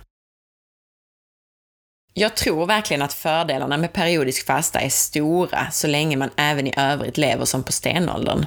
Jag 2.14 2.36
tror 2.36 2.66
verkligen 2.66 3.02
att 3.02 3.12
fördelarna 3.12 3.76
med 3.76 3.92
periodisk 3.92 4.46
fasta 4.46 4.80
är 4.80 4.88
stora 4.88 5.70
så 5.70 5.86
länge 5.86 6.16
man 6.16 6.30
även 6.36 6.66
i 6.66 6.74
övrigt 6.76 7.18
lever 7.18 7.44
som 7.44 7.62
på 7.62 7.72
stenåldern. 7.72 8.46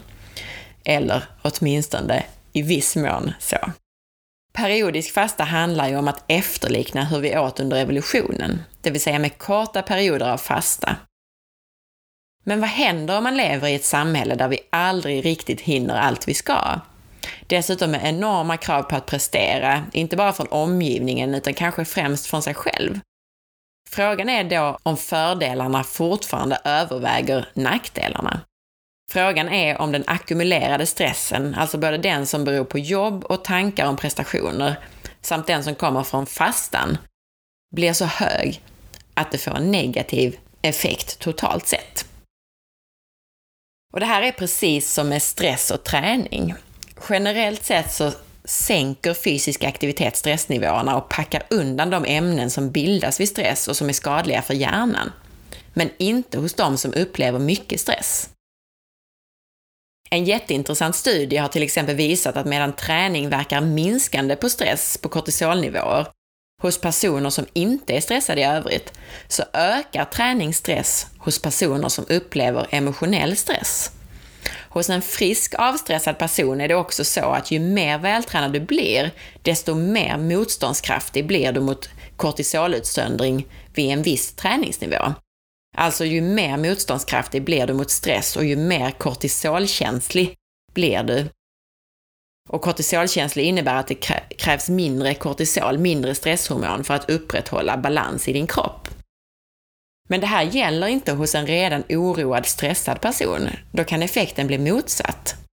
Eller 0.83 1.23
åtminstone 1.41 2.23
i 2.53 2.61
viss 2.61 2.95
mån 2.95 3.33
så. 3.39 3.57
Periodisk 4.57 5.13
fasta 5.13 5.43
handlar 5.43 5.87
ju 5.87 5.97
om 5.97 6.07
att 6.07 6.23
efterlikna 6.27 7.03
hur 7.03 7.19
vi 7.19 7.37
åt 7.37 7.59
under 7.59 7.77
evolutionen, 7.77 8.63
det 8.81 8.91
vill 8.91 9.01
säga 9.01 9.19
med 9.19 9.37
korta 9.37 9.81
perioder 9.81 10.29
av 10.29 10.37
fasta. 10.37 10.95
Men 12.43 12.59
vad 12.59 12.69
händer 12.69 13.17
om 13.17 13.23
man 13.23 13.37
lever 13.37 13.67
i 13.67 13.75
ett 13.75 13.85
samhälle 13.85 14.35
där 14.35 14.47
vi 14.47 14.59
aldrig 14.69 15.25
riktigt 15.25 15.61
hinner 15.61 15.95
allt 15.95 16.27
vi 16.27 16.33
ska? 16.33 16.79
Dessutom 17.47 17.91
med 17.91 18.01
enorma 18.03 18.57
krav 18.57 18.83
på 18.83 18.95
att 18.95 19.05
prestera, 19.05 19.83
inte 19.93 20.15
bara 20.15 20.33
från 20.33 20.47
omgivningen 20.47 21.35
utan 21.35 21.53
kanske 21.53 21.85
främst 21.85 22.25
från 22.25 22.41
sig 22.41 22.53
själv. 22.53 22.99
Frågan 23.89 24.29
är 24.29 24.43
då 24.43 24.77
om 24.83 24.97
fördelarna 24.97 25.83
fortfarande 25.83 26.59
överväger 26.63 27.49
nackdelarna. 27.53 28.41
Frågan 29.11 29.49
är 29.49 29.81
om 29.81 29.91
den 29.91 30.03
ackumulerade 30.07 30.85
stressen, 30.85 31.55
alltså 31.55 31.77
både 31.77 31.97
den 31.97 32.25
som 32.25 32.43
beror 32.43 32.65
på 32.65 32.79
jobb 32.79 33.23
och 33.23 33.43
tankar 33.43 33.87
om 33.87 33.97
prestationer, 33.97 34.79
samt 35.21 35.47
den 35.47 35.63
som 35.63 35.75
kommer 35.75 36.03
från 36.03 36.25
fastan, 36.25 36.97
blir 37.75 37.93
så 37.93 38.05
hög 38.05 38.61
att 39.13 39.31
det 39.31 39.37
får 39.37 39.55
en 39.55 39.71
negativ 39.71 40.37
effekt 40.61 41.19
totalt 41.19 41.67
sett. 41.67 42.05
Och 43.93 43.99
det 43.99 44.05
här 44.05 44.21
är 44.21 44.31
precis 44.31 44.93
som 44.93 45.09
med 45.09 45.21
stress 45.23 45.71
och 45.71 45.83
träning. 45.83 46.53
Generellt 47.09 47.63
sett 47.63 47.93
så 47.93 48.11
sänker 48.43 49.13
fysisk 49.13 49.63
aktivitet 49.63 50.15
stressnivåerna 50.15 50.97
och 50.97 51.09
packar 51.09 51.43
undan 51.49 51.89
de 51.89 52.05
ämnen 52.05 52.49
som 52.49 52.71
bildas 52.71 53.19
vid 53.19 53.29
stress 53.29 53.67
och 53.67 53.77
som 53.77 53.89
är 53.89 53.93
skadliga 53.93 54.41
för 54.41 54.53
hjärnan. 54.53 55.11
Men 55.73 55.89
inte 55.97 56.37
hos 56.37 56.53
de 56.53 56.77
som 56.77 56.93
upplever 56.93 57.39
mycket 57.39 57.79
stress. 57.79 58.29
En 60.09 60.25
jätteintressant 60.25 60.95
studie 60.95 61.37
har 61.37 61.47
till 61.47 61.63
exempel 61.63 61.95
visat 61.95 62.37
att 62.37 62.45
medan 62.45 62.73
träning 62.73 63.29
verkar 63.29 63.61
minskande 63.61 64.35
på 64.35 64.49
stress 64.49 64.97
på 64.97 65.09
kortisolnivåer 65.09 66.07
hos 66.61 66.81
personer 66.81 67.29
som 67.29 67.45
inte 67.53 67.93
är 67.93 68.01
stressade 68.01 68.41
i 68.41 68.43
övrigt, 68.43 68.93
så 69.27 69.43
ökar 69.53 70.05
träning 70.05 70.53
stress 70.53 71.07
hos 71.17 71.41
personer 71.41 71.89
som 71.89 72.05
upplever 72.09 72.67
emotionell 72.69 73.37
stress. 73.37 73.91
Hos 74.69 74.89
en 74.89 75.01
frisk 75.01 75.55
avstressad 75.57 76.17
person 76.17 76.61
är 76.61 76.67
det 76.67 76.75
också 76.75 77.03
så 77.03 77.25
att 77.25 77.51
ju 77.51 77.59
mer 77.59 77.97
vältränad 77.97 78.53
du 78.53 78.59
blir, 78.59 79.11
desto 79.41 79.75
mer 79.75 80.17
motståndskraftig 80.17 81.27
blir 81.27 81.51
du 81.51 81.59
mot 81.59 81.89
kortisolutsöndring 82.15 83.47
vid 83.73 83.91
en 83.91 84.01
viss 84.01 84.33
träningsnivå. 84.33 85.13
Alltså 85.79 86.05
ju 86.05 86.21
mer 86.21 86.57
motståndskraftig 86.57 87.43
blir 87.43 87.67
du 87.67 87.73
mot 87.73 87.91
stress 87.91 88.35
och 88.35 88.45
ju 88.45 88.55
mer 88.55 88.91
kortisolkänslig 88.91 90.35
blir 90.73 91.03
du. 91.03 91.29
Och 92.49 92.61
kortisolkänslig 92.61 93.45
innebär 93.45 93.75
att 93.75 93.87
det 93.87 93.95
krävs 94.37 94.69
mindre 94.69 95.13
kortisol, 95.13 95.77
mindre 95.77 96.15
stresshormon 96.15 96.83
för 96.83 96.93
att 96.93 97.09
upprätthålla 97.09 97.77
balans 97.77 98.27
i 98.27 98.33
din 98.33 98.47
kropp. 98.47 98.87
Men 100.09 100.19
det 100.19 100.27
här 100.27 100.43
gäller 100.43 100.87
inte 100.87 101.11
hos 101.11 101.35
en 101.35 101.47
redan 101.47 101.83
oroad, 101.89 102.45
stressad 102.45 103.01
person. 103.01 103.49
Då 103.71 103.83
kan 103.83 104.03
effekten 104.03 104.47
bli 104.47 104.57
motsatt. 104.57 105.46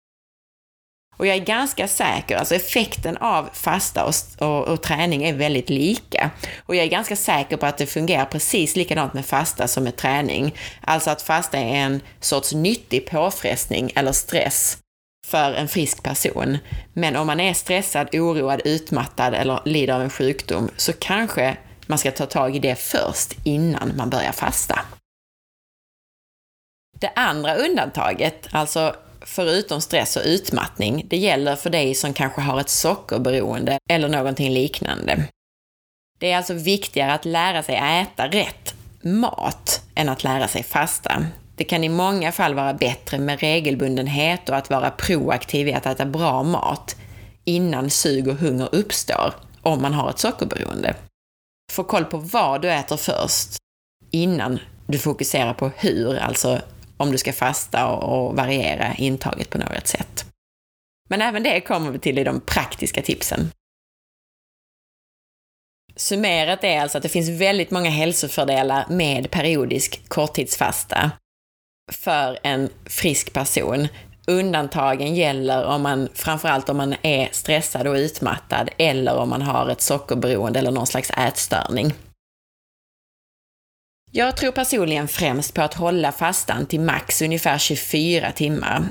Och 1.16 1.26
jag 1.26 1.36
är 1.36 1.44
ganska 1.44 1.88
säker, 1.88 2.36
alltså 2.36 2.54
effekten 2.54 3.16
av 3.16 3.48
fasta 3.52 4.04
och, 4.04 4.14
och, 4.38 4.68
och, 4.68 4.82
träning 4.82 5.24
är 5.24 5.34
väldigt 5.34 5.70
lika. 5.70 6.30
Och 6.66 6.76
jag 6.76 6.84
är 6.84 6.90
ganska 6.90 7.16
säker 7.16 7.56
på 7.56 7.66
att 7.66 7.78
det 7.78 7.86
fungerar 7.86 8.24
precis 8.24 8.76
likadant 8.76 9.14
med 9.14 9.26
fasta 9.26 9.68
som 9.68 9.84
med 9.84 9.96
träning. 9.96 10.54
Alltså 10.80 11.10
att 11.10 11.22
fasta 11.22 11.58
är 11.58 11.76
en 11.76 12.00
sorts 12.20 12.52
nyttig 12.52 13.06
påfrestning 13.06 13.92
eller 13.94 14.12
stress 14.12 14.78
för 15.26 15.52
en 15.52 15.68
frisk 15.68 16.02
person. 16.02 16.58
Men 16.92 17.16
om 17.16 17.26
man 17.26 17.40
är 17.40 17.54
stressad, 17.54 18.14
oroad, 18.14 18.60
utmattad 18.64 19.34
eller 19.34 19.60
lider 19.64 19.94
av 19.94 20.02
en 20.02 20.10
sjukdom 20.10 20.70
så 20.76 20.92
kanske 20.92 21.56
man 21.86 21.98
ska 21.98 22.10
ta 22.10 22.26
tag 22.26 22.56
i 22.56 22.58
det 22.58 22.74
först 22.74 23.34
innan 23.44 23.96
man 23.96 24.10
börjar 24.10 24.32
fasta. 24.32 24.80
Det 27.00 27.12
andra 27.16 27.54
undantaget, 27.54 28.48
alltså 28.50 28.96
förutom 29.26 29.80
stress 29.80 30.16
och 30.16 30.22
utmattning, 30.24 31.06
det 31.10 31.16
gäller 31.16 31.56
för 31.56 31.70
dig 31.70 31.94
som 31.94 32.12
kanske 32.12 32.40
har 32.40 32.60
ett 32.60 32.68
sockerberoende 32.68 33.78
eller 33.90 34.08
någonting 34.08 34.52
liknande. 34.52 35.28
Det 36.18 36.32
är 36.32 36.36
alltså 36.36 36.54
viktigare 36.54 37.14
att 37.14 37.24
lära 37.24 37.62
sig 37.62 37.76
äta 37.76 38.28
rätt 38.28 38.74
mat 39.02 39.82
än 39.94 40.08
att 40.08 40.24
lära 40.24 40.48
sig 40.48 40.62
fasta. 40.62 41.26
Det 41.56 41.64
kan 41.64 41.84
i 41.84 41.88
många 41.88 42.32
fall 42.32 42.54
vara 42.54 42.74
bättre 42.74 43.18
med 43.18 43.40
regelbundenhet 43.40 44.48
och 44.48 44.56
att 44.56 44.70
vara 44.70 44.90
proaktiv 44.90 45.68
i 45.68 45.72
att 45.72 45.86
äta 45.86 46.06
bra 46.06 46.42
mat 46.42 46.96
innan 47.44 47.90
sug 47.90 48.28
och 48.28 48.36
hunger 48.36 48.68
uppstår, 48.72 49.34
om 49.62 49.82
man 49.82 49.94
har 49.94 50.10
ett 50.10 50.18
sockerberoende. 50.18 50.94
Få 51.72 51.84
koll 51.84 52.04
på 52.04 52.16
vad 52.16 52.62
du 52.62 52.70
äter 52.70 52.96
först, 52.96 53.56
innan 54.10 54.58
du 54.86 54.98
fokuserar 54.98 55.54
på 55.54 55.70
hur, 55.76 56.18
alltså 56.18 56.60
om 56.96 57.12
du 57.12 57.18
ska 57.18 57.32
fasta 57.32 57.86
och, 57.86 58.36
variera 58.36 58.94
intaget 58.94 59.50
på 59.50 59.58
något 59.58 59.86
sätt. 59.86 60.24
Men 61.08 61.22
även 61.22 61.42
det 61.42 61.60
kommer 61.60 61.90
vi 61.90 61.98
till 61.98 62.18
i 62.18 62.24
de 62.24 62.40
praktiska 62.40 63.02
tipsen. 63.02 63.50
Summerat 65.96 66.64
är 66.64 66.80
alltså 66.80 66.98
att 66.98 67.02
det 67.02 67.08
finns 67.08 67.28
väldigt 67.28 67.70
många 67.70 67.90
hälsofördelar 67.90 68.86
med 68.88 69.30
periodisk 69.30 70.08
korttidsfasta 70.08 71.10
för 71.92 72.38
en 72.42 72.70
frisk 72.86 73.32
person. 73.32 73.88
Undantagen 74.26 75.14
gäller 75.14 75.64
om 75.64 75.82
man, 75.82 76.08
framförallt 76.14 76.68
om 76.68 76.76
man 76.76 76.94
är 77.02 77.28
stressad 77.32 77.86
och 77.86 77.94
utmattad 77.94 78.70
eller 78.78 79.16
om 79.16 79.28
man 79.28 79.42
har 79.42 79.68
ett 79.68 79.80
sockerberoende 79.80 80.58
eller 80.58 80.70
någon 80.70 80.86
slags 80.86 81.10
ätstörning. 81.10 81.92
Jag 84.16 84.36
tror 84.36 84.52
personligen 84.52 85.08
främst 85.08 85.54
på 85.54 85.62
att 85.62 85.74
hålla 85.74 86.12
fastan 86.12 86.66
till 86.66 86.80
max 86.80 87.22
ungefär 87.22 87.58
24 87.58 88.32
timmar. 88.32 88.84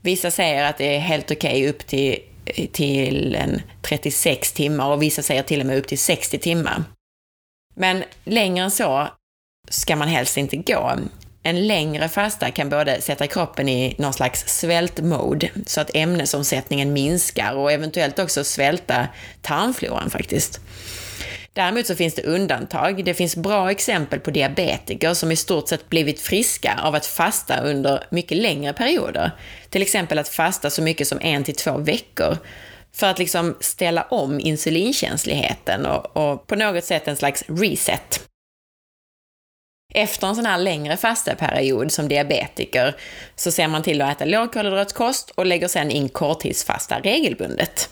Vissa 0.00 0.30
säger 0.30 0.64
att 0.64 0.78
det 0.78 0.96
är 0.96 0.98
helt 0.98 1.30
okej 1.30 1.52
okay 1.52 1.68
upp 1.68 1.86
till, 1.86 2.18
till 2.72 3.34
en 3.34 3.62
36 3.82 4.52
timmar 4.52 4.90
och 4.90 5.02
vissa 5.02 5.22
säger 5.22 5.42
till 5.42 5.60
och 5.60 5.66
med 5.66 5.78
upp 5.78 5.86
till 5.86 5.98
60 5.98 6.38
timmar. 6.38 6.84
Men 7.74 8.04
längre 8.24 8.64
än 8.64 8.70
så 8.70 9.08
ska 9.70 9.96
man 9.96 10.08
helst 10.08 10.36
inte 10.36 10.56
gå. 10.56 10.92
En 11.42 11.66
längre 11.66 12.08
fasta 12.08 12.50
kan 12.50 12.68
både 12.68 13.00
sätta 13.00 13.26
kroppen 13.26 13.68
i 13.68 13.94
någon 13.98 14.12
slags 14.12 14.58
svältmode, 14.60 15.50
så 15.66 15.80
att 15.80 15.90
ämnesomsättningen 15.94 16.92
minskar 16.92 17.54
och 17.54 17.72
eventuellt 17.72 18.18
också 18.18 18.44
svälta 18.44 19.08
tarmfloran 19.42 20.10
faktiskt. 20.10 20.60
Däremot 21.54 21.86
så 21.86 21.94
finns 21.94 22.14
det 22.14 22.22
undantag. 22.22 23.04
Det 23.04 23.14
finns 23.14 23.36
bra 23.36 23.70
exempel 23.70 24.20
på 24.20 24.30
diabetiker 24.30 25.14
som 25.14 25.32
i 25.32 25.36
stort 25.36 25.68
sett 25.68 25.88
blivit 25.88 26.20
friska 26.20 26.80
av 26.82 26.94
att 26.94 27.06
fasta 27.06 27.60
under 27.60 28.04
mycket 28.10 28.38
längre 28.38 28.72
perioder. 28.72 29.30
Till 29.70 29.82
exempel 29.82 30.18
att 30.18 30.28
fasta 30.28 30.70
så 30.70 30.82
mycket 30.82 31.08
som 31.08 31.18
en 31.20 31.44
till 31.44 31.54
två 31.54 31.78
veckor 31.78 32.38
för 32.92 33.06
att 33.06 33.18
liksom 33.18 33.56
ställa 33.60 34.02
om 34.02 34.40
insulinkänsligheten 34.40 35.86
och, 35.86 36.16
och 36.16 36.46
på 36.46 36.56
något 36.56 36.84
sätt 36.84 37.08
en 37.08 37.16
slags 37.16 37.44
reset. 37.48 38.28
Efter 39.94 40.26
en 40.26 40.36
sån 40.36 40.46
här 40.46 40.58
längre 40.58 40.96
fastaperiod 40.96 41.92
som 41.92 42.08
diabetiker 42.08 42.96
så 43.36 43.50
ser 43.50 43.68
man 43.68 43.82
till 43.82 44.02
att 44.02 44.16
äta 44.16 44.24
lågkolhydratkost 44.24 45.30
och 45.30 45.46
lägger 45.46 45.68
sen 45.68 45.90
in 45.90 46.08
korttidsfasta 46.08 47.00
regelbundet. 47.00 47.90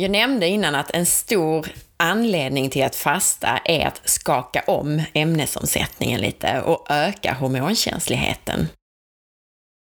Jag 0.00 0.10
nämnde 0.10 0.46
innan 0.46 0.74
att 0.74 0.90
en 0.90 1.06
stor 1.06 1.68
anledning 1.96 2.70
till 2.70 2.84
att 2.84 2.96
fasta 2.96 3.60
är 3.64 3.86
att 3.86 4.00
skaka 4.04 4.62
om 4.66 5.02
ämnesomsättningen 5.14 6.20
lite 6.20 6.60
och 6.60 6.86
öka 6.90 7.32
hormonkänsligheten. 7.32 8.68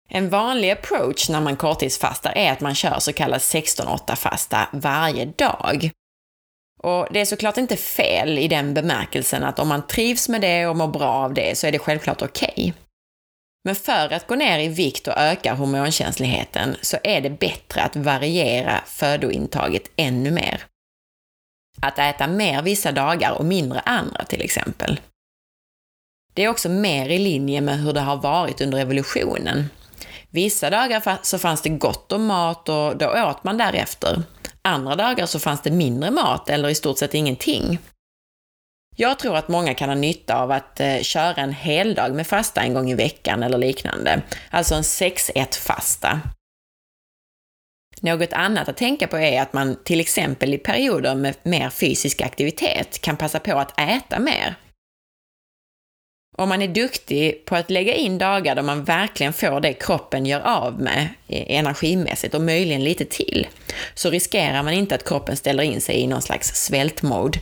En 0.09 0.29
vanlig 0.29 0.71
approach 0.71 1.29
när 1.29 1.41
man 1.41 1.57
korttidsfastar 1.57 2.33
är 2.37 2.53
att 2.53 2.61
man 2.61 2.75
kör 2.75 2.99
så 2.99 3.13
kallad 3.13 3.41
16-8-fasta 3.41 4.69
varje 4.73 5.25
dag. 5.25 5.91
Och 6.83 7.09
det 7.11 7.21
är 7.21 7.25
såklart 7.25 7.57
inte 7.57 7.77
fel 7.77 8.39
i 8.39 8.49
den 8.49 8.75
bemärkelsen 8.75 9.45
att 9.45 9.59
om 9.59 9.69
man 9.69 9.87
trivs 9.87 10.29
med 10.29 10.41
det 10.41 10.67
och 10.67 10.77
mår 10.77 10.89
bra 10.89 11.13
av 11.13 11.35
det 11.35 11.59
så 11.59 11.67
är 11.67 11.73
det 11.73 11.79
självklart 11.79 12.23
okej. 12.23 12.55
Okay. 12.57 12.73
Men 13.65 13.75
för 13.75 14.13
att 14.13 14.27
gå 14.27 14.35
ner 14.35 14.59
i 14.59 14.69
vikt 14.69 15.09
och 15.09 15.19
öka 15.19 15.55
hormonkänsligheten 15.55 16.77
så 16.83 16.97
är 17.03 17.21
det 17.21 17.31
bättre 17.31 17.83
att 17.83 17.97
variera 17.97 18.81
födointaget 18.87 19.91
ännu 19.97 20.31
mer. 20.31 20.63
Att 21.83 21.99
äta 21.99 22.27
mer 22.27 22.63
vissa 22.63 22.93
dagar 22.93 23.33
och 23.33 23.45
mindre 23.45 23.81
andra 23.81 24.25
till 24.25 24.43
exempel. 24.43 25.01
Det 26.35 26.45
är 26.45 26.49
också 26.49 26.69
mer 26.69 27.09
i 27.09 27.19
linje 27.19 27.61
med 27.61 27.79
hur 27.79 27.93
det 27.93 28.01
har 28.01 28.17
varit 28.17 28.61
under 28.61 28.79
evolutionen. 28.79 29.71
Vissa 30.31 30.71
dagar 30.71 31.19
så 31.23 31.39
fanns 31.39 31.63
det 31.63 31.69
gott 31.69 32.13
om 32.13 32.27
mat 32.27 32.69
och 32.69 32.97
då 32.97 33.07
åt 33.07 33.45
man 33.45 33.59
därefter. 33.59 34.23
Andra 34.63 34.97
dagar 34.97 35.27
så 35.27 35.39
fanns 35.39 35.63
det 35.63 35.71
mindre 35.71 36.11
mat 36.11 36.49
eller 36.49 36.69
i 36.69 36.75
stort 36.75 36.99
sett 36.99 37.15
ingenting. 37.15 37.79
Jag 39.01 39.19
tror 39.19 39.37
att 39.37 39.49
många 39.49 39.75
kan 39.75 39.89
ha 39.89 39.97
nytta 39.97 40.43
av 40.43 40.51
att 40.51 40.81
eh, 40.81 41.01
köra 41.01 41.35
en 41.35 41.53
heldag 41.53 42.15
med 42.15 42.27
fasta 42.27 42.61
en 42.61 42.75
gång 42.75 42.91
i 42.91 42.95
veckan 42.95 43.43
eller 43.43 43.59
liknande, 43.59 44.23
alltså 44.51 44.75
en 44.75 44.83
6-1-fasta. 44.83 46.21
Något 48.01 48.33
annat 48.33 48.69
att 48.69 48.77
tänka 48.77 49.07
på 49.07 49.19
är 49.19 49.43
att 49.43 49.53
man 49.53 49.77
till 49.85 50.01
exempel 50.01 50.55
i 50.55 50.59
perioder 50.59 51.15
med 51.15 51.35
mer 51.43 51.71
fysisk 51.71 52.21
aktivitet 52.21 53.01
kan 53.01 53.17
passa 53.17 53.41
på 53.41 53.59
att 53.59 53.81
äta 53.81 54.19
mer. 54.19 54.55
Om 56.37 56.49
man 56.49 56.63
är 56.63 56.69
duktig 56.69 57.45
på 57.45 57.57
att 57.57 57.71
lägga 57.71 57.95
in 57.95 58.19
dagar 58.19 58.55
då 58.55 58.63
man 58.63 58.85
verkligen 58.85 59.33
får 59.33 59.61
det 59.61 59.73
kroppen 59.73 60.27
gör 60.27 60.41
av 60.41 60.81
med 60.81 61.09
eh, 61.29 61.59
energimässigt 61.59 62.35
och 62.35 62.43
möjligen 62.43 62.85
lite 62.85 63.05
till, 63.05 63.47
så 63.95 64.11
riskerar 64.11 64.63
man 64.63 64.73
inte 64.73 64.95
att 64.95 65.09
kroppen 65.09 65.37
ställer 65.37 65.63
in 65.63 65.81
sig 65.81 65.97
i 65.97 66.07
någon 66.07 66.23
slags 66.23 66.65
svältmode 66.65 67.39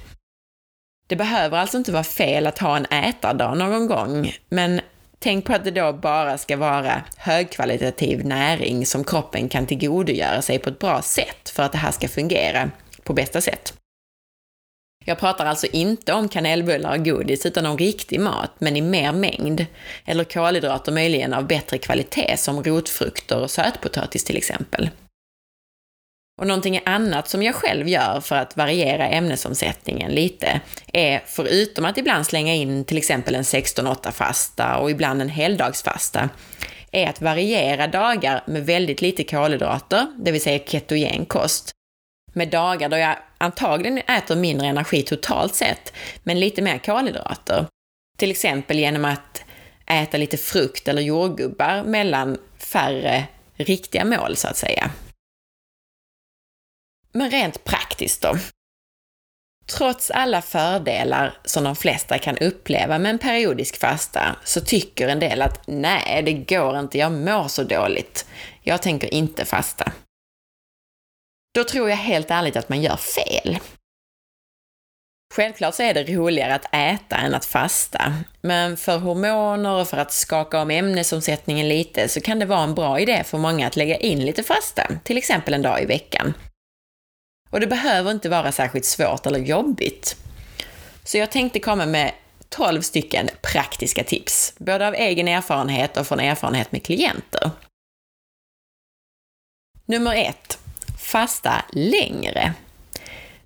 det 1.07 1.17
behöver 1.17 1.59
alltså 1.59 1.77
inte 1.77 1.93
vara 1.93 2.05
fel 2.05 2.47
att 2.47 2.59
ha 2.59 2.77
en 2.77 2.87
ätardag 2.87 3.59
någon 3.59 3.87
gång, 3.87 4.33
men 4.49 4.81
tänk 5.19 5.45
på 5.45 5.53
att 5.53 5.65
det 5.65 5.71
då 5.71 5.93
bara 5.93 6.39
ska 6.39 6.57
vara 6.57 7.03
högkvalitativ 7.17 8.27
näring 8.27 8.87
som 8.87 9.05
kroppen 9.05 9.49
kan 9.49 9.67
tillgodogöra 9.67 10.43
sig 10.43 10.59
på 10.59 10.71
ett 10.71 10.79
bra 10.79 11.03
sätt 11.03 11.49
för 11.49 11.63
att 11.63 11.73
det 11.73 11.79
här 11.79 11.93
ska 11.93 12.09
fungera 12.09 12.71
på 13.03 13.13
bästa 13.13 13.41
sätt. 13.41 13.75
Jag 15.09 15.19
pratar 15.19 15.47
alltså 15.47 15.67
inte 15.67 16.13
om 16.13 16.29
kanelbullar 16.29 16.99
och 16.99 17.05
godis, 17.05 17.47
utan 17.47 17.67
om 17.67 17.79
riktig 17.79 18.21
mat, 18.21 18.51
men 18.59 18.77
i 18.77 18.81
mer 18.81 19.13
mängd. 19.13 19.67
Eller 20.05 20.25
kolhydrater 20.25 20.93
möjligen 20.93 21.35
av 21.35 21.47
bättre 21.47 21.79
kvalitet, 21.79 22.37
som 22.37 22.63
rotfrukter 22.63 23.41
och 23.43 23.51
sötpotatis 23.51 24.25
till 24.25 24.37
exempel. 24.37 24.91
Och 26.41 26.47
någonting 26.47 26.81
annat 26.85 27.29
som 27.29 27.43
jag 27.43 27.55
själv 27.55 27.89
gör 27.89 28.21
för 28.21 28.37
att 28.37 28.57
variera 28.57 29.09
ämnesomsättningen 29.09 30.13
lite 30.13 30.61
är, 30.93 31.23
förutom 31.27 31.85
att 31.85 31.99
ibland 31.99 32.27
slänga 32.27 32.55
in 32.55 32.85
till 32.85 32.99
exempel 32.99 33.35
en 33.35 33.43
16-8-fasta 33.43 34.77
och 34.77 34.91
ibland 34.91 35.23
en 35.23 35.29
heldagsfasta, 35.29 36.29
är 36.93 37.09
att 37.09 37.21
variera 37.21 37.87
dagar 37.87 38.43
med 38.47 38.67
väldigt 38.67 39.03
lite 39.03 39.25
kolhydrater, 39.25 40.07
det 40.19 40.33
vill 40.33 40.41
säga 40.41 40.65
ketogen 40.67 41.27
kost, 41.27 41.71
med 42.33 42.49
dagar 42.49 42.89
då 42.89 42.97
jag 42.97 43.17
antagligen 43.39 43.99
äter 43.99 44.37
mindre 44.37 44.67
energi 44.67 45.03
totalt 45.03 45.55
sett, 45.55 45.93
men 46.23 46.41
lite 46.41 46.63
mer 46.63 46.79
kolhydrater. 46.79 47.67
Till 48.19 48.31
exempel 48.31 48.79
genom 48.79 49.05
att 49.05 49.45
äta 49.87 50.17
lite 50.17 50.37
frukt 50.37 50.89
eller 50.89 51.03
jordgubbar 51.03 51.83
mellan 51.83 52.39
färre 52.59 53.25
riktiga 53.57 54.05
mål, 54.05 54.37
så 54.37 54.49
att 54.49 54.57
säga. 54.57 54.91
Men 57.17 57.31
rent 57.31 57.65
praktiskt 57.65 58.23
då? 58.23 58.37
Trots 59.67 60.11
alla 60.11 60.43
fördelar 60.43 61.39
som 61.45 61.65
de 61.65 61.77
flesta 61.77 62.19
kan 62.19 62.39
uppleva 62.39 62.99
med 62.99 63.11
en 63.11 63.19
periodisk 63.19 63.81
fasta 63.81 64.37
så 64.45 64.61
tycker 64.61 65.09
en 65.09 65.21
del 65.21 65.43
att 65.43 65.67
nej, 65.67 66.23
det 66.23 66.33
går 66.33 66.79
inte, 66.79 66.99
jag 66.99 67.13
mår 67.13 67.49
så 67.49 67.63
dåligt. 67.63 68.27
Jag 68.63 68.83
tänker 68.83 69.15
inte 69.15 69.45
fasta. 69.45 69.93
Då 71.55 71.65
tror 71.65 71.91
jag 71.91 71.97
helt 71.97 72.31
ärligt 72.31 72.57
att 72.57 72.69
man 72.69 72.83
gör 72.83 72.97
fel. 72.97 73.59
Självklart 75.35 75.75
så 75.75 75.83
är 75.83 75.95
det 75.95 76.05
roligare 76.05 76.55
att 76.55 76.75
äta 76.75 77.17
än 77.17 77.35
att 77.35 77.45
fasta, 77.45 78.15
men 78.41 78.77
för 78.77 78.99
hormoner 78.99 79.81
och 79.81 79.89
för 79.89 79.97
att 79.97 80.13
skaka 80.13 80.61
om 80.61 80.71
ämnesomsättningen 80.71 81.69
lite 81.69 82.09
så 82.09 82.21
kan 82.21 82.39
det 82.39 82.47
vara 82.47 82.63
en 82.63 82.75
bra 82.75 83.01
idé 83.01 83.25
för 83.25 83.39
många 83.39 83.67
att 83.67 83.77
lägga 83.77 83.97
in 83.97 84.27
lite 84.27 84.43
fasta, 84.43 84.83
till 85.05 85.19
exempel 85.19 85.55
en 85.55 85.63
dag 85.63 85.83
i 85.83 85.87
veckan. 85.87 86.35
Och 87.57 87.61
det 87.61 87.67
behöver 87.67 88.11
inte 88.11 88.29
vara 88.29 88.53
särskilt 88.53 88.85
svårt 88.85 89.27
eller 89.27 89.39
jobbigt. 89.39 90.17
Så 91.05 91.19
jag 91.19 91.31
tänkte 91.31 91.61
komma 91.61 91.87
med 91.87 92.13
12 92.49 92.81
stycken 92.81 93.29
praktiska 93.43 94.05
tips, 94.05 94.55
både 94.59 94.87
av 94.87 94.95
egen 94.95 95.29
erfarenhet 95.29 95.97
och 95.97 96.07
från 96.07 96.21
erfarenhet 96.21 96.73
med 96.73 96.83
klienter. 96.83 97.51
Nummer 99.87 100.15
ett, 100.15 100.59
fasta 100.99 101.65
längre. 101.73 102.53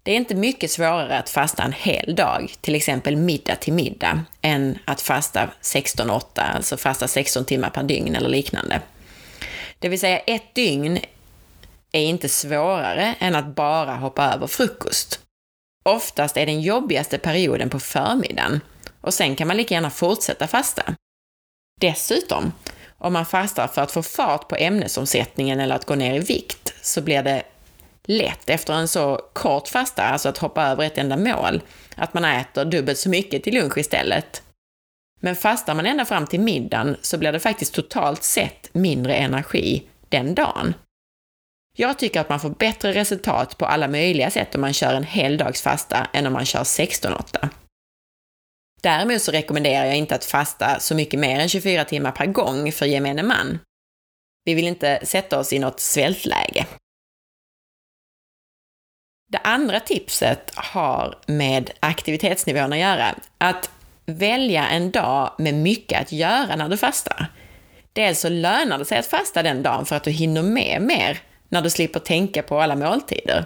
Det 0.02 0.12
är 0.12 0.16
inte 0.16 0.34
mycket 0.34 0.70
svårare 0.70 1.18
att 1.18 1.30
fasta 1.30 1.62
en 1.62 1.72
hel 1.72 2.14
dag, 2.14 2.54
till 2.60 2.74
exempel 2.74 3.16
middag 3.16 3.56
till 3.56 3.72
middag, 3.72 4.24
än 4.42 4.78
att 4.84 5.00
fasta 5.00 5.50
16-8, 5.62 6.20
alltså 6.34 6.76
fasta 6.76 7.08
16 7.08 7.44
timmar 7.44 7.70
per 7.70 7.82
dygn 7.82 8.16
eller 8.16 8.28
liknande. 8.28 8.80
Det 9.78 9.88
vill 9.88 10.00
säga 10.00 10.18
ett 10.18 10.54
dygn 10.54 11.00
är 11.92 12.02
inte 12.02 12.28
svårare 12.28 13.14
än 13.18 13.34
att 13.34 13.54
bara 13.54 13.94
hoppa 13.96 14.34
över 14.34 14.46
frukost. 14.46 15.20
Oftast 15.84 16.36
är 16.36 16.46
den 16.46 16.60
jobbigaste 16.60 17.18
perioden 17.18 17.70
på 17.70 17.80
förmiddagen 17.80 18.60
och 19.00 19.14
sen 19.14 19.36
kan 19.36 19.48
man 19.48 19.56
lika 19.56 19.74
gärna 19.74 19.90
fortsätta 19.90 20.46
fasta. 20.46 20.94
Dessutom, 21.80 22.52
om 22.98 23.12
man 23.12 23.26
fastar 23.26 23.66
för 23.66 23.82
att 23.82 23.92
få 23.92 24.02
fart 24.02 24.48
på 24.48 24.56
ämnesomsättningen 24.56 25.60
eller 25.60 25.74
att 25.74 25.86
gå 25.86 25.94
ner 25.94 26.14
i 26.14 26.18
vikt, 26.18 26.74
så 26.82 27.00
blir 27.02 27.22
det 27.22 27.42
lätt 28.04 28.50
efter 28.50 28.72
en 28.72 28.88
så 28.88 29.20
kort 29.32 29.68
fasta, 29.68 30.02
alltså 30.02 30.28
att 30.28 30.38
hoppa 30.38 30.66
över 30.66 30.84
ett 30.84 30.98
enda 30.98 31.16
mål, 31.16 31.62
att 31.96 32.14
man 32.14 32.24
äter 32.24 32.64
dubbelt 32.64 32.98
så 32.98 33.08
mycket 33.08 33.44
till 33.44 33.54
lunch 33.54 33.78
istället. 33.78 34.42
Men 35.20 35.36
fastar 35.36 35.74
man 35.74 35.86
ända 35.86 36.04
fram 36.04 36.26
till 36.26 36.40
middagen 36.40 36.96
så 37.02 37.18
blir 37.18 37.32
det 37.32 37.40
faktiskt 37.40 37.74
totalt 37.74 38.22
sett 38.22 38.74
mindre 38.74 39.14
energi 39.14 39.82
den 40.08 40.34
dagen. 40.34 40.74
Jag 41.80 41.98
tycker 41.98 42.20
att 42.20 42.28
man 42.28 42.40
får 42.40 42.50
bättre 42.50 42.92
resultat 42.92 43.58
på 43.58 43.66
alla 43.66 43.88
möjliga 43.88 44.30
sätt 44.30 44.54
om 44.54 44.60
man 44.60 44.72
kör 44.72 44.94
en 44.94 45.04
heldagsfasta 45.04 46.06
än 46.12 46.26
om 46.26 46.32
man 46.32 46.44
kör 46.44 46.64
16-8. 46.64 47.48
Däremot 48.82 49.22
så 49.22 49.32
rekommenderar 49.32 49.84
jag 49.84 49.96
inte 49.96 50.14
att 50.14 50.24
fasta 50.24 50.80
så 50.80 50.94
mycket 50.94 51.20
mer 51.20 51.40
än 51.40 51.48
24 51.48 51.84
timmar 51.84 52.12
per 52.12 52.26
gång 52.26 52.72
för 52.72 52.86
gemene 52.86 53.22
man. 53.22 53.58
Vi 54.44 54.54
vill 54.54 54.66
inte 54.66 55.00
sätta 55.02 55.38
oss 55.38 55.52
i 55.52 55.58
något 55.58 55.80
svältläge. 55.80 56.66
Det 59.32 59.38
andra 59.38 59.80
tipset 59.80 60.52
har 60.54 61.18
med 61.26 61.70
aktivitetsnivån 61.80 62.72
att 62.72 62.78
göra. 62.78 63.14
Att 63.38 63.70
välja 64.06 64.68
en 64.68 64.90
dag 64.90 65.34
med 65.38 65.54
mycket 65.54 66.00
att 66.00 66.12
göra 66.12 66.56
när 66.56 66.68
du 66.68 66.76
fastar. 66.76 67.26
Dels 67.92 68.20
så 68.20 68.28
lönar 68.28 68.78
det 68.78 68.84
sig 68.84 68.98
att 68.98 69.06
fasta 69.06 69.42
den 69.42 69.62
dagen 69.62 69.86
för 69.86 69.96
att 69.96 70.04
du 70.04 70.10
hinner 70.10 70.42
med 70.42 70.82
mer 70.82 71.20
när 71.50 71.62
du 71.62 71.70
slipper 71.70 72.00
tänka 72.00 72.42
på 72.42 72.60
alla 72.60 72.76
måltider. 72.76 73.44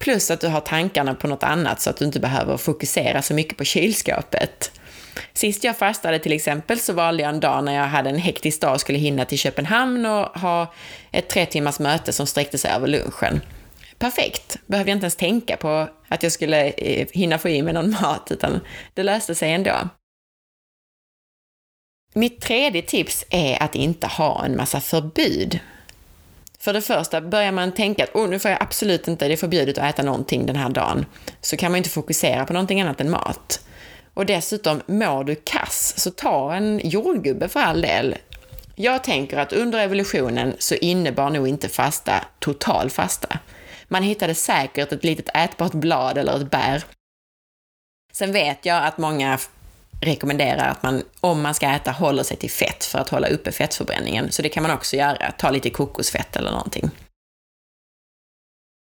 Plus 0.00 0.30
att 0.30 0.40
du 0.40 0.48
har 0.48 0.60
tankarna 0.60 1.14
på 1.14 1.28
något 1.28 1.42
annat 1.42 1.80
så 1.80 1.90
att 1.90 1.96
du 1.96 2.04
inte 2.04 2.20
behöver 2.20 2.56
fokusera 2.56 3.22
så 3.22 3.34
mycket 3.34 3.58
på 3.58 3.64
kylskåpet. 3.64 4.72
Sist 5.32 5.64
jag 5.64 5.76
fastade 5.76 6.18
till 6.18 6.32
exempel 6.32 6.80
så 6.80 6.92
valde 6.92 7.22
jag 7.22 7.34
en 7.34 7.40
dag 7.40 7.64
när 7.64 7.74
jag 7.74 7.86
hade 7.86 8.10
en 8.10 8.18
hektisk 8.18 8.60
dag 8.60 8.74
och 8.74 8.80
skulle 8.80 8.98
hinna 8.98 9.24
till 9.24 9.38
Köpenhamn 9.38 10.06
och 10.06 10.40
ha 10.40 10.72
ett 11.12 11.28
tre 11.28 11.46
timmars 11.46 11.78
möte 11.78 12.12
som 12.12 12.26
sträckte 12.26 12.58
sig 12.58 12.70
över 12.70 12.86
lunchen. 12.86 13.40
Perfekt! 13.98 14.56
Behövde 14.66 14.90
jag 14.90 14.96
inte 14.96 15.04
ens 15.04 15.16
tänka 15.16 15.56
på 15.56 15.88
att 16.08 16.22
jag 16.22 16.32
skulle 16.32 16.70
eh, 16.70 17.08
hinna 17.12 17.38
få 17.38 17.48
i 17.48 17.62
mig 17.62 17.72
någon 17.72 17.90
mat, 17.90 18.28
utan 18.30 18.60
det 18.94 19.02
löste 19.02 19.34
sig 19.34 19.52
ändå. 19.52 19.88
Mitt 22.14 22.40
tredje 22.40 22.82
tips 22.82 23.24
är 23.30 23.62
att 23.62 23.74
inte 23.74 24.06
ha 24.06 24.44
en 24.44 24.56
massa 24.56 24.80
förbud. 24.80 25.60
För 26.58 26.72
det 26.72 26.80
första, 26.80 27.20
börjar 27.20 27.52
man 27.52 27.72
tänka 27.72 28.04
att 28.04 28.14
oh, 28.14 28.28
nu 28.28 28.38
får 28.38 28.50
jag 28.50 28.62
absolut 28.62 29.08
inte, 29.08 29.28
det 29.28 29.34
är 29.34 29.36
förbjudet 29.36 29.78
att 29.78 29.84
äta 29.94 30.02
någonting 30.02 30.46
den 30.46 30.56
här 30.56 30.68
dagen, 30.68 31.06
så 31.40 31.56
kan 31.56 31.72
man 31.72 31.78
inte 31.78 31.90
fokusera 31.90 32.46
på 32.46 32.52
någonting 32.52 32.80
annat 32.80 33.00
än 33.00 33.10
mat. 33.10 33.60
Och 34.14 34.26
dessutom, 34.26 34.82
mår 34.86 35.24
du 35.24 35.34
kass, 35.34 35.94
så 35.96 36.10
ta 36.10 36.54
en 36.54 36.80
jordgubbe 36.84 37.48
för 37.48 37.60
all 37.60 37.80
del. 37.80 38.16
Jag 38.74 39.04
tänker 39.04 39.38
att 39.38 39.52
under 39.52 39.78
evolutionen 39.78 40.54
så 40.58 40.74
innebar 40.74 41.30
nog 41.30 41.48
inte 41.48 41.68
fasta 41.68 42.24
total 42.38 42.90
fasta. 42.90 43.38
Man 43.88 44.02
hittade 44.02 44.34
säkert 44.34 44.92
ett 44.92 45.04
litet 45.04 45.36
ätbart 45.36 45.72
blad 45.72 46.18
eller 46.18 46.36
ett 46.36 46.50
bär. 46.50 46.84
Sen 48.12 48.32
vet 48.32 48.66
jag 48.66 48.84
att 48.84 48.98
många 48.98 49.38
rekommenderar 50.00 50.68
att 50.68 50.82
man, 50.82 51.02
om 51.20 51.42
man 51.42 51.54
ska 51.54 51.70
äta, 51.70 51.90
håller 51.90 52.22
sig 52.22 52.36
till 52.36 52.50
fett 52.50 52.84
för 52.84 52.98
att 52.98 53.08
hålla 53.08 53.28
uppe 53.28 53.52
fettförbränningen. 53.52 54.32
Så 54.32 54.42
det 54.42 54.48
kan 54.48 54.62
man 54.62 54.72
också 54.72 54.96
göra. 54.96 55.32
Ta 55.32 55.50
lite 55.50 55.70
kokosfett 55.70 56.36
eller 56.36 56.50
någonting. 56.50 56.90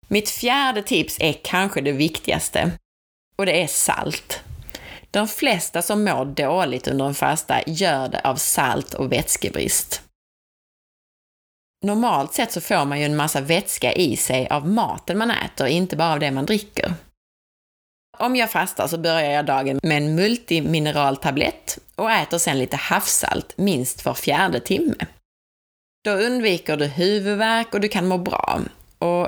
Mitt 0.08 0.30
fjärde 0.30 0.84
tips 0.84 1.18
är 1.20 1.34
kanske 1.44 1.82
det 1.82 1.92
viktigaste. 1.92 2.72
Och 3.36 3.46
det 3.46 3.64
är 3.64 3.68
salt. 3.68 4.42
De 5.12 5.28
flesta 5.28 5.82
som 5.82 6.04
mår 6.04 6.26
dåligt 6.26 6.88
under 6.88 7.06
en 7.06 7.16
fasta 7.16 7.62
gör 7.68 8.08
det 8.08 8.20
av 8.20 8.36
salt 8.36 8.94
och 8.94 9.12
vätskebrist. 9.12 10.02
Normalt 11.84 12.34
sett 12.34 12.52
så 12.52 12.62
får 12.62 12.86
man 12.86 13.00
ju 13.00 13.06
en 13.06 13.16
massa 13.16 13.42
vätska 13.42 13.94
i 13.94 14.18
sig 14.18 14.48
av 14.48 14.68
maten 14.68 15.18
man 15.18 15.32
äter, 15.32 15.68
inte 15.68 15.96
bara 15.96 16.14
av 16.14 16.20
det 16.20 16.32
man 16.32 16.46
dricker. 16.46 16.94
Om 18.18 18.36
jag 18.36 18.52
fastar 18.52 18.88
så 18.88 18.98
börjar 18.98 19.32
jag 19.32 19.46
dagen 19.46 19.80
med 19.84 19.98
en 19.98 20.16
multimineraltablett 20.16 21.78
och 21.96 22.12
äter 22.12 22.38
sen 22.38 22.60
lite 22.60 22.76
havssalt 22.76 23.58
minst 23.58 24.06
var 24.06 24.14
fjärde 24.14 24.60
timme. 24.60 24.96
Då 26.04 26.12
undviker 26.12 26.78
du 26.78 26.86
huvudvärk 26.86 27.74
och 27.74 27.82
du 27.82 27.88
kan 27.88 28.08
må 28.08 28.18
bra. 28.18 28.60
Och 28.98 29.28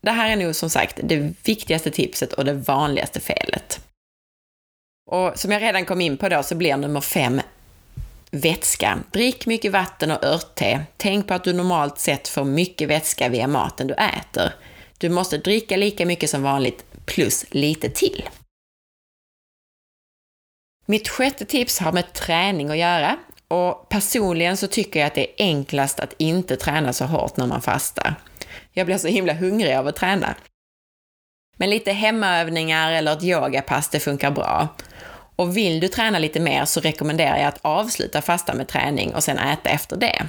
det 0.00 0.10
här 0.10 0.30
är 0.30 0.36
nog 0.36 0.54
som 0.54 0.70
sagt 0.70 1.00
det 1.02 1.32
viktigaste 1.44 1.90
tipset 1.90 2.32
och 2.32 2.44
det 2.44 2.52
vanligaste 2.52 3.20
felet. 3.20 3.80
Och 5.10 5.38
som 5.38 5.52
jag 5.52 5.62
redan 5.62 5.84
kom 5.84 6.00
in 6.00 6.16
på 6.16 6.28
då 6.28 6.42
så 6.42 6.54
blir 6.54 6.76
nummer 6.76 7.00
fem 7.00 7.40
vätska. 8.30 8.98
Drick 9.12 9.46
mycket 9.46 9.72
vatten 9.72 10.10
och 10.10 10.24
örtte. 10.24 10.84
Tänk 10.96 11.28
på 11.28 11.34
att 11.34 11.44
du 11.44 11.52
normalt 11.52 11.98
sett 11.98 12.28
får 12.28 12.44
mycket 12.44 12.88
vätska 12.88 13.28
via 13.28 13.46
maten 13.46 13.86
du 13.86 13.94
äter. 13.94 14.54
Du 14.98 15.08
måste 15.08 15.38
dricka 15.38 15.76
lika 15.76 16.06
mycket 16.06 16.30
som 16.30 16.42
vanligt 16.42 16.84
plus 17.06 17.44
lite 17.50 17.88
till. 17.88 18.28
Mitt 20.86 21.08
sjätte 21.08 21.44
tips 21.44 21.78
har 21.78 21.92
med 21.92 22.12
träning 22.12 22.70
att 22.70 22.76
göra 22.76 23.16
och 23.48 23.88
personligen 23.88 24.56
så 24.56 24.66
tycker 24.66 25.00
jag 25.00 25.06
att 25.06 25.14
det 25.14 25.30
är 25.30 25.46
enklast 25.46 26.00
att 26.00 26.14
inte 26.18 26.56
träna 26.56 26.92
så 26.92 27.04
hårt 27.04 27.36
när 27.36 27.46
man 27.46 27.62
fastar. 27.62 28.14
Jag 28.72 28.86
blir 28.86 28.98
så 28.98 29.08
himla 29.08 29.32
hungrig 29.32 29.74
av 29.74 29.86
att 29.86 29.96
träna. 29.96 30.34
Men 31.56 31.70
lite 31.70 31.92
hemmaövningar 31.92 32.92
eller 32.92 33.12
ett 33.12 33.22
yogapass, 33.22 33.88
det 33.88 34.00
funkar 34.00 34.30
bra. 34.30 34.68
Och 35.36 35.56
vill 35.56 35.80
du 35.80 35.88
träna 35.88 36.18
lite 36.18 36.40
mer 36.40 36.64
så 36.64 36.80
rekommenderar 36.80 37.36
jag 37.36 37.46
att 37.46 37.58
avsluta 37.62 38.22
fasta 38.22 38.54
med 38.54 38.68
träning 38.68 39.14
och 39.14 39.24
sen 39.24 39.38
äta 39.38 39.70
efter 39.70 39.96
det. 39.96 40.26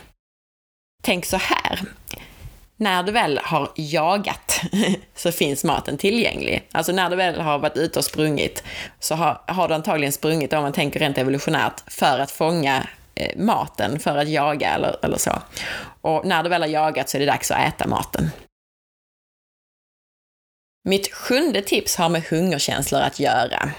Tänk 1.03 1.25
så 1.25 1.37
här 1.37 1.81
när 2.77 3.03
du 3.03 3.11
väl 3.11 3.39
har 3.43 3.71
jagat 3.75 4.61
så 5.15 5.31
finns 5.31 5.63
maten 5.63 5.97
tillgänglig. 5.97 6.67
Alltså 6.71 6.91
när 6.91 7.09
du 7.09 7.15
väl 7.15 7.41
har 7.41 7.59
varit 7.59 7.77
ute 7.77 7.99
och 7.99 8.05
sprungit 8.05 8.63
så 8.99 9.15
har, 9.15 9.41
har 9.47 9.67
du 9.67 9.73
antagligen 9.73 10.11
sprungit, 10.11 10.53
om 10.53 10.61
man 10.61 10.73
tänker 10.73 10.99
rent 10.99 11.17
evolutionärt, 11.17 11.83
för 11.87 12.19
att 12.19 12.31
fånga 12.31 12.87
eh, 13.15 13.37
maten, 13.37 13.99
för 13.99 14.17
att 14.17 14.29
jaga 14.29 14.73
eller, 14.73 14.95
eller 15.05 15.17
så. 15.17 15.41
Och 16.01 16.25
när 16.25 16.43
du 16.43 16.49
väl 16.49 16.61
har 16.61 16.69
jagat 16.69 17.09
så 17.09 17.17
är 17.17 17.19
det 17.19 17.25
dags 17.25 17.51
att 17.51 17.67
äta 17.67 17.87
maten. 17.87 18.31
Mitt 20.87 21.13
sjunde 21.13 21.61
tips 21.61 21.95
har 21.95 22.09
med 22.09 22.23
hungerkänslor 22.23 23.01
att 23.01 23.19
göra. 23.19 23.69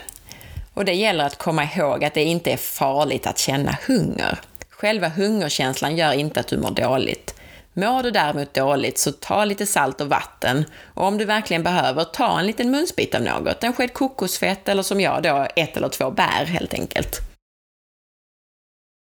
Och 0.74 0.84
det 0.84 0.92
gäller 0.92 1.24
att 1.24 1.38
komma 1.38 1.64
ihåg 1.64 2.04
att 2.04 2.14
det 2.14 2.24
inte 2.24 2.52
är 2.52 2.56
farligt 2.56 3.26
att 3.26 3.38
känna 3.38 3.76
hunger. 3.86 4.38
Själva 4.70 5.08
hungerkänslan 5.08 5.96
gör 5.96 6.12
inte 6.12 6.40
att 6.40 6.48
du 6.48 6.58
mår 6.58 6.70
dåligt. 6.70 7.35
Mår 7.78 8.02
du 8.02 8.10
däremot 8.10 8.54
dåligt 8.54 8.98
så 8.98 9.12
ta 9.12 9.44
lite 9.44 9.66
salt 9.66 10.00
och 10.00 10.08
vatten 10.08 10.64
och 10.94 11.04
om 11.04 11.18
du 11.18 11.24
verkligen 11.24 11.62
behöver, 11.62 12.04
ta 12.04 12.38
en 12.40 12.46
liten 12.46 12.70
munsbit 12.70 13.14
av 13.14 13.22
något. 13.22 13.64
En 13.64 13.72
sked 13.72 13.92
kokosfett 13.92 14.68
eller 14.68 14.82
som 14.82 15.00
jag 15.00 15.22
då, 15.22 15.46
ett 15.56 15.76
eller 15.76 15.88
två 15.88 16.10
bär 16.10 16.44
helt 16.44 16.74
enkelt. 16.74 17.20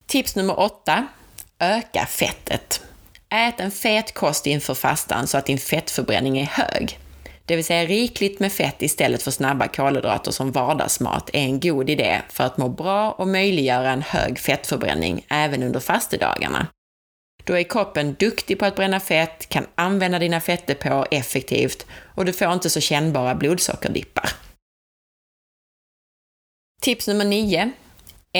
Tips 0.06 0.36
nummer 0.36 0.60
åtta. 0.60 1.06
Öka 1.58 2.06
fettet. 2.06 2.82
Ät 3.28 3.60
en 3.60 3.70
fet 3.70 4.14
kost 4.14 4.46
inför 4.46 4.74
fastan 4.74 5.26
så 5.26 5.38
att 5.38 5.46
din 5.46 5.58
fettförbränning 5.58 6.38
är 6.38 6.46
hög. 6.46 6.98
Det 7.44 7.56
vill 7.56 7.64
säga 7.64 7.84
rikligt 7.84 8.40
med 8.40 8.52
fett 8.52 8.82
istället 8.82 9.22
för 9.22 9.30
snabba 9.30 9.68
kolhydrater 9.68 10.30
som 10.30 10.52
vardagsmat 10.52 11.30
är 11.32 11.42
en 11.42 11.60
god 11.60 11.90
idé 11.90 12.22
för 12.28 12.44
att 12.44 12.58
må 12.58 12.68
bra 12.68 13.12
och 13.12 13.28
möjliggöra 13.28 13.90
en 13.90 14.02
hög 14.02 14.38
fettförbränning 14.38 15.26
även 15.28 15.62
under 15.62 15.80
fastedagarna. 15.80 16.66
Då 17.46 17.58
är 17.58 17.62
kroppen 17.62 18.14
duktig 18.14 18.58
på 18.58 18.64
att 18.64 18.76
bränna 18.76 19.00
fett, 19.00 19.48
kan 19.48 19.66
använda 19.74 20.18
dina 20.18 20.40
fettdepåer 20.40 21.06
effektivt 21.10 21.86
och 22.14 22.24
du 22.24 22.32
får 22.32 22.52
inte 22.52 22.70
så 22.70 22.80
kännbara 22.80 23.34
blodsockerdippar. 23.34 24.30
Tips 26.80 27.08
nummer 27.08 27.24
9. 27.24 27.72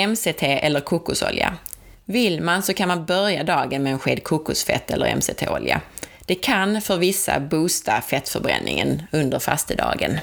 MCT 0.08 0.42
eller 0.42 0.80
kokosolja. 0.80 1.56
Vill 2.04 2.42
man 2.42 2.62
så 2.62 2.74
kan 2.74 2.88
man 2.88 3.06
börja 3.06 3.44
dagen 3.44 3.82
med 3.82 3.92
en 3.92 3.98
sked 3.98 4.24
kokosfett 4.24 4.90
eller 4.90 5.16
MCT-olja. 5.16 5.80
Det 6.26 6.34
kan 6.34 6.82
för 6.82 6.96
vissa 6.96 7.40
boosta 7.40 8.00
fettförbränningen 8.00 9.02
under 9.12 9.38
fastedagen. 9.38 10.18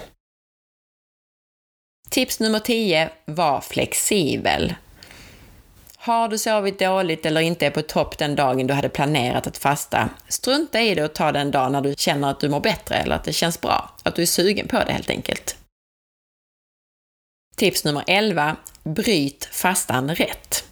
Tips 2.10 2.40
nummer 2.40 2.60
10. 2.60 3.10
Var 3.26 3.62
flexibel. 3.62 4.74
Har 6.06 6.28
du 6.28 6.38
sovit 6.38 6.80
dåligt 6.80 7.26
eller 7.26 7.42
inte 7.42 7.66
är 7.66 7.72
på 7.72 7.82
topp 7.82 8.18
den 8.18 8.36
dagen 8.36 8.68
du 8.68 8.74
hade 8.74 8.90
planerat 8.90 9.48
att 9.48 9.58
fasta, 9.58 10.10
strunta 10.28 10.82
i 10.82 10.96
det 10.96 11.04
och 11.04 11.14
ta 11.14 11.32
den 11.32 11.52
dag 11.52 11.72
när 11.72 11.82
du 11.82 11.96
känner 11.98 12.32
att 12.32 12.40
du 12.40 12.50
mår 12.50 12.60
bättre 12.60 12.96
eller 12.96 13.16
att 13.16 13.24
det 13.24 13.34
känns 13.34 13.62
bra. 13.62 13.92
Att 14.04 14.16
du 14.16 14.22
är 14.22 14.26
sugen 14.26 14.68
på 14.68 14.84
det 14.86 14.92
helt 14.92 15.10
enkelt. 15.10 15.58
Tips 17.56 17.84
nummer 17.84 18.04
11. 18.08 18.56
Bryt 18.84 19.46
fastan 19.46 20.16
rätt. 20.16 20.66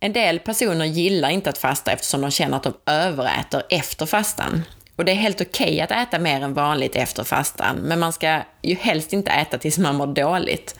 En 0.00 0.12
del 0.12 0.38
personer 0.38 0.84
gillar 0.84 1.30
inte 1.30 1.50
att 1.50 1.58
fasta 1.58 1.92
eftersom 1.92 2.20
de 2.20 2.30
känner 2.30 2.56
att 2.56 2.62
de 2.62 2.74
överäter 2.86 3.62
efter 3.70 4.06
fastan. 4.06 4.62
Och 4.96 5.04
det 5.04 5.12
är 5.12 5.16
helt 5.16 5.40
okej 5.40 5.66
okay 5.66 5.80
att 5.80 5.90
äta 6.08 6.18
mer 6.18 6.40
än 6.40 6.54
vanligt 6.54 6.96
efter 6.96 7.24
fastan, 7.24 7.76
men 7.76 8.00
man 8.00 8.12
ska 8.12 8.42
ju 8.62 8.74
helst 8.74 9.12
inte 9.12 9.30
äta 9.30 9.58
tills 9.58 9.78
man 9.78 9.96
mår 9.96 10.06
dåligt. 10.06 10.78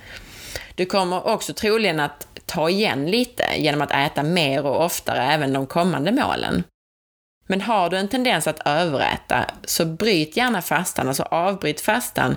Du 0.74 0.87
kommer 0.87 1.26
också 1.26 1.54
troligen 1.54 2.00
att 2.00 2.26
ta 2.46 2.70
igen 2.70 3.11
lite 3.11 3.44
genom 3.56 3.82
att 3.82 3.92
äta 3.92 4.22
mer 4.22 4.66
och 4.66 4.85
oftare 4.85 5.22
även 5.22 5.52
de 5.52 5.66
kommande 5.66 6.12
målen. 6.12 6.64
Men 7.46 7.61
har 7.61 7.90
du 7.90 7.96
en 7.96 8.09
tendens 8.09 8.46
att 8.46 8.66
överäta, 8.66 9.44
så 9.64 9.85
bryt 9.85 10.37
gärna 10.37 10.62
fastan, 10.62 11.09
alltså 11.09 11.22
avbryt 11.22 11.80
fastan 11.80 12.37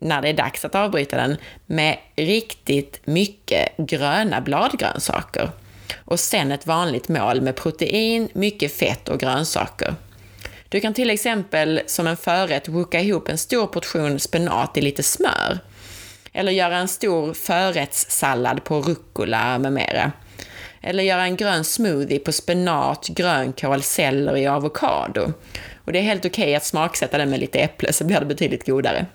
när 0.00 0.22
det 0.22 0.28
är 0.28 0.34
dags 0.34 0.64
att 0.64 0.74
avbryta 0.74 1.16
den 1.16 1.36
med 1.66 1.98
riktigt 2.16 3.00
mycket 3.04 3.76
gröna 3.76 4.40
bladgrönsaker. 4.40 5.50
Och 6.04 6.20
sen 6.20 6.52
ett 6.52 6.66
vanligt 6.66 7.08
mål 7.08 7.40
med 7.40 7.56
protein, 7.56 8.28
mycket 8.32 8.72
fett 8.72 9.08
och 9.08 9.20
grönsaker. 9.20 9.94
Du 10.68 10.80
kan 10.80 10.94
till 10.94 11.10
exempel 11.10 11.80
som 11.86 12.06
en 12.06 12.16
förrätt 12.16 12.68
woka 12.68 13.00
ihop 13.00 13.28
en 13.28 13.38
stor 13.38 13.66
portion 13.66 14.20
spenat 14.20 14.76
i 14.76 14.80
lite 14.80 15.02
smör 15.02 15.58
eller 16.34 16.52
göra 16.52 16.76
en 16.76 16.88
stor 16.88 17.34
förrättssallad 17.34 18.64
på 18.64 18.80
rucola 18.80 19.58
med 19.58 19.72
mera. 19.72 20.12
Eller 20.80 21.02
göra 21.02 21.24
en 21.24 21.36
grön 21.36 21.64
smoothie 21.64 22.18
på 22.18 22.32
spenat, 22.32 23.08
grönkål, 23.08 23.82
selleri 23.82 24.48
och 24.48 24.52
avokado. 24.52 25.32
Och 25.84 25.92
det 25.92 25.98
är 25.98 26.02
helt 26.02 26.24
okej 26.24 26.42
okay 26.42 26.54
att 26.54 26.64
smaksätta 26.64 27.18
den 27.18 27.30
med 27.30 27.40
lite 27.40 27.58
äpple 27.58 27.92
så 27.92 28.04
blir 28.04 28.20
det 28.20 28.26
betydligt 28.26 28.66
godare. 28.66 29.06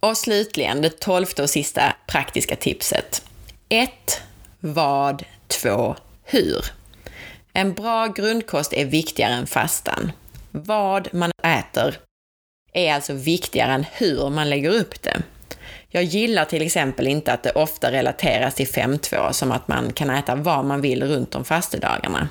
Och 0.00 0.16
slutligen 0.16 0.82
det 0.82 1.00
tolfte 1.00 1.42
och 1.42 1.50
sista 1.50 1.96
praktiska 2.06 2.56
tipset. 2.56 3.22
1. 3.68 3.90
Vad? 4.60 5.24
2. 5.46 5.96
Hur? 6.24 6.64
En 7.52 7.74
bra 7.74 8.06
grundkost 8.06 8.72
är 8.72 8.84
viktigare 8.84 9.34
än 9.34 9.46
fastan. 9.46 10.12
Vad 10.50 11.14
man 11.14 11.30
äter 11.42 11.98
är 12.72 12.94
alltså 12.94 13.12
viktigare 13.12 13.72
än 13.72 13.84
hur 13.92 14.30
man 14.30 14.50
lägger 14.50 14.70
upp 14.70 15.02
det. 15.02 15.22
Jag 15.88 16.04
gillar 16.04 16.44
till 16.44 16.62
exempel 16.62 17.06
inte 17.06 17.32
att 17.32 17.42
det 17.42 17.50
ofta 17.50 17.92
relateras 17.92 18.54
till 18.54 18.66
5-2, 18.66 19.32
som 19.32 19.52
att 19.52 19.68
man 19.68 19.92
kan 19.92 20.10
äta 20.10 20.34
vad 20.34 20.64
man 20.64 20.80
vill 20.80 21.02
runt 21.02 21.30
de 21.30 21.44
fastedagarna. 21.44 22.28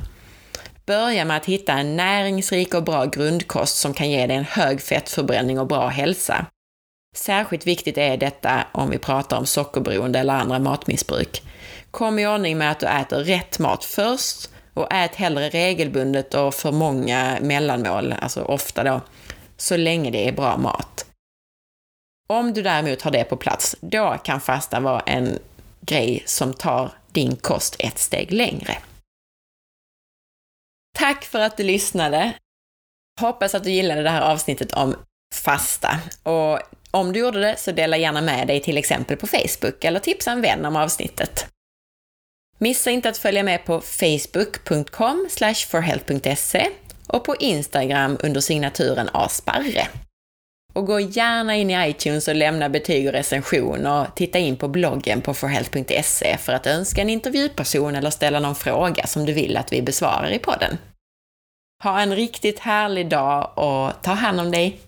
Börja 0.85 1.25
med 1.25 1.37
att 1.37 1.45
hitta 1.45 1.73
en 1.73 1.95
näringsrik 1.95 2.73
och 2.73 2.83
bra 2.83 3.05
grundkost 3.05 3.77
som 3.77 3.93
kan 3.93 4.09
ge 4.09 4.27
dig 4.27 4.37
en 4.37 4.43
hög 4.43 4.81
fettförbränning 4.81 5.59
och 5.59 5.67
bra 5.67 5.87
hälsa. 5.87 6.45
Särskilt 7.15 7.67
viktigt 7.67 7.97
är 7.97 8.17
detta 8.17 8.67
om 8.71 8.89
vi 8.89 8.97
pratar 8.97 9.37
om 9.37 9.45
sockerberoende 9.45 10.19
eller 10.19 10.33
andra 10.33 10.59
matmissbruk. 10.59 11.41
Kom 11.91 12.19
i 12.19 12.27
ordning 12.27 12.57
med 12.57 12.71
att 12.71 12.79
du 12.79 12.85
äter 12.85 13.23
rätt 13.23 13.59
mat 13.59 13.83
först 13.83 14.49
och 14.73 14.93
ät 14.93 15.15
hellre 15.15 15.49
regelbundet 15.49 16.33
och 16.33 16.53
för 16.53 16.71
många 16.71 17.37
mellanmål, 17.41 18.15
alltså 18.21 18.41
ofta 18.41 18.83
då, 18.83 19.01
så 19.61 19.77
länge 19.77 20.11
det 20.11 20.27
är 20.27 20.31
bra 20.31 20.57
mat. 20.57 21.05
Om 22.29 22.53
du 22.53 22.61
däremot 22.61 23.01
har 23.01 23.11
det 23.11 23.23
på 23.23 23.37
plats, 23.37 23.75
då 23.81 24.17
kan 24.23 24.41
fasta 24.41 24.79
vara 24.79 24.99
en 24.99 25.39
grej 25.81 26.23
som 26.25 26.53
tar 26.53 26.91
din 27.11 27.35
kost 27.35 27.75
ett 27.79 27.99
steg 27.99 28.31
längre. 28.31 28.77
Tack 30.97 31.25
för 31.25 31.39
att 31.39 31.57
du 31.57 31.63
lyssnade! 31.63 32.33
Hoppas 33.21 33.55
att 33.55 33.63
du 33.63 33.71
gillade 33.71 34.03
det 34.03 34.09
här 34.09 34.21
avsnittet 34.21 34.71
om 34.71 34.95
fasta. 35.35 35.99
Och 36.23 36.59
om 36.91 37.13
du 37.13 37.19
gjorde 37.19 37.41
det 37.41 37.59
så 37.59 37.71
dela 37.71 37.97
gärna 37.97 38.21
med 38.21 38.47
dig 38.47 38.61
till 38.61 38.77
exempel 38.77 39.17
på 39.17 39.27
Facebook 39.27 39.83
eller 39.83 39.99
tipsa 39.99 40.31
en 40.31 40.41
vän 40.41 40.65
om 40.65 40.75
avsnittet. 40.75 41.47
Missa 42.57 42.91
inte 42.91 43.09
att 43.09 43.17
följa 43.17 43.43
med 43.43 43.65
på 43.65 43.81
facebook.com 43.81 45.27
forhealth.se 45.67 46.69
och 47.13 47.23
på 47.23 47.35
Instagram 47.35 48.17
under 48.23 48.41
signaturen 48.41 49.09
asparre. 49.13 49.87
Och 50.73 50.85
gå 50.85 50.99
gärna 50.99 51.55
in 51.55 51.69
i 51.69 51.89
iTunes 51.89 52.27
och 52.27 52.35
lämna 52.35 52.69
betyg 52.69 53.07
och 53.07 53.13
recension 53.13 53.87
och 53.87 54.15
titta 54.15 54.39
in 54.39 54.55
på 54.55 54.67
bloggen 54.67 55.21
på 55.21 55.33
forhealth.se 55.33 56.37
för 56.37 56.53
att 56.53 56.67
önska 56.67 57.01
en 57.01 57.09
intervjuperson 57.09 57.95
eller 57.95 58.09
ställa 58.09 58.39
någon 58.39 58.55
fråga 58.55 59.07
som 59.07 59.25
du 59.25 59.33
vill 59.33 59.57
att 59.57 59.73
vi 59.73 59.81
besvarar 59.81 60.31
i 60.31 60.39
podden. 60.39 60.77
Ha 61.83 62.01
en 62.01 62.15
riktigt 62.15 62.59
härlig 62.59 63.09
dag 63.09 63.51
och 63.55 64.01
ta 64.01 64.11
hand 64.11 64.39
om 64.39 64.51
dig! 64.51 64.79